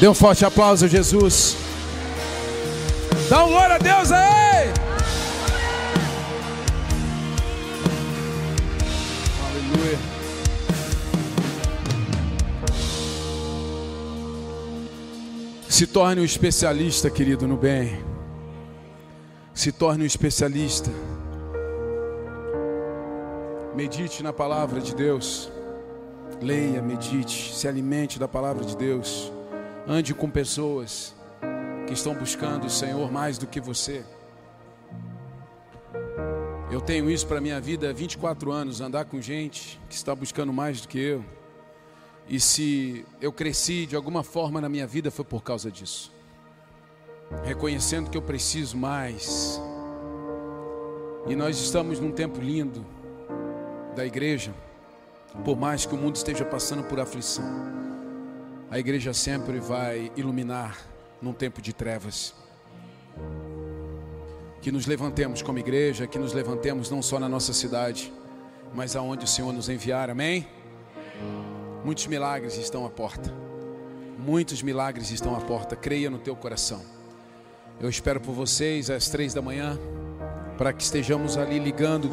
[0.00, 1.56] Dê um forte aplauso Jesus.
[3.28, 4.72] Dá um glória a Deus aí.
[9.50, 9.98] Aleluia.
[15.68, 18.00] Se torne um especialista, querido, no bem.
[19.52, 20.92] Se torne um especialista.
[23.74, 25.50] Medite na palavra de Deus.
[26.40, 29.32] Leia, medite, se alimente da palavra de Deus.
[29.90, 31.14] Ande com pessoas
[31.86, 34.04] que estão buscando o Senhor mais do que você.
[36.70, 40.52] Eu tenho isso para minha vida há 24 anos, andar com gente que está buscando
[40.52, 41.24] mais do que eu.
[42.28, 46.12] E se eu cresci de alguma forma na minha vida foi por causa disso.
[47.42, 49.58] Reconhecendo que eu preciso mais.
[51.26, 52.84] E nós estamos num tempo lindo
[53.96, 54.52] da igreja,
[55.46, 57.78] por mais que o mundo esteja passando por aflição
[58.70, 60.78] a igreja sempre vai iluminar
[61.22, 62.34] num tempo de trevas.
[64.60, 68.12] Que nos levantemos como igreja, que nos levantemos não só na nossa cidade,
[68.74, 70.46] mas aonde o Senhor nos enviar, amém?
[71.82, 73.32] Muitos milagres estão à porta.
[74.18, 75.74] Muitos milagres estão à porta.
[75.74, 76.82] Creia no teu coração.
[77.80, 79.78] Eu espero por vocês às três da manhã,
[80.58, 82.10] para que estejamos ali ligando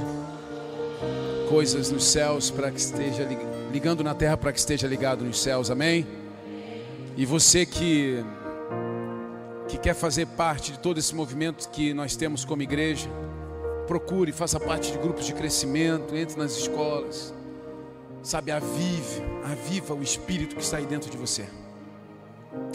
[1.49, 3.27] coisas nos céus, para que esteja
[3.73, 6.24] ligando na terra, para que esteja ligado nos céus, amém?
[7.17, 8.23] E você que
[9.67, 13.09] que quer fazer parte de todo esse movimento que nós temos como igreja,
[13.87, 17.33] procure, faça parte de grupos de crescimento, entre nas escolas.
[18.21, 21.45] Sabe, avive, aviva o espírito que está aí dentro de você.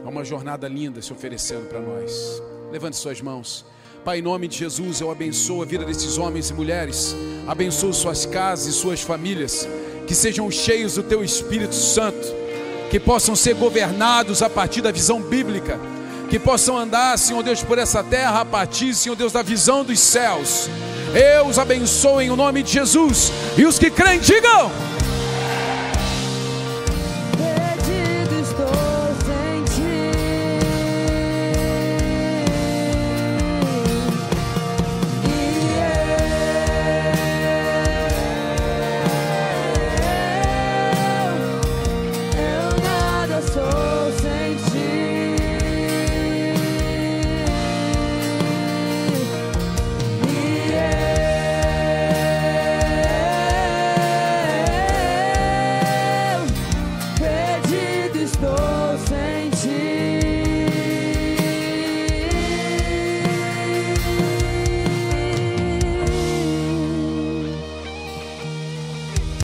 [0.05, 2.43] Há uma jornada linda se oferecendo para nós.
[2.71, 3.65] Levante suas mãos.
[4.05, 7.15] Pai, em nome de Jesus, eu abençoo a vida desses homens e mulheres.
[7.47, 9.69] Abençoo suas casas e suas famílias.
[10.07, 12.40] Que sejam cheios do teu Espírito Santo
[12.91, 15.79] que possam ser governados a partir da visão bíblica,
[16.29, 20.01] que possam andar, Senhor Deus, por essa terra a partir, Senhor Deus, da visão dos
[20.01, 20.69] céus.
[21.15, 23.33] Eu os abençoo em o nome de Jesus.
[23.57, 24.90] E os que creem, digam.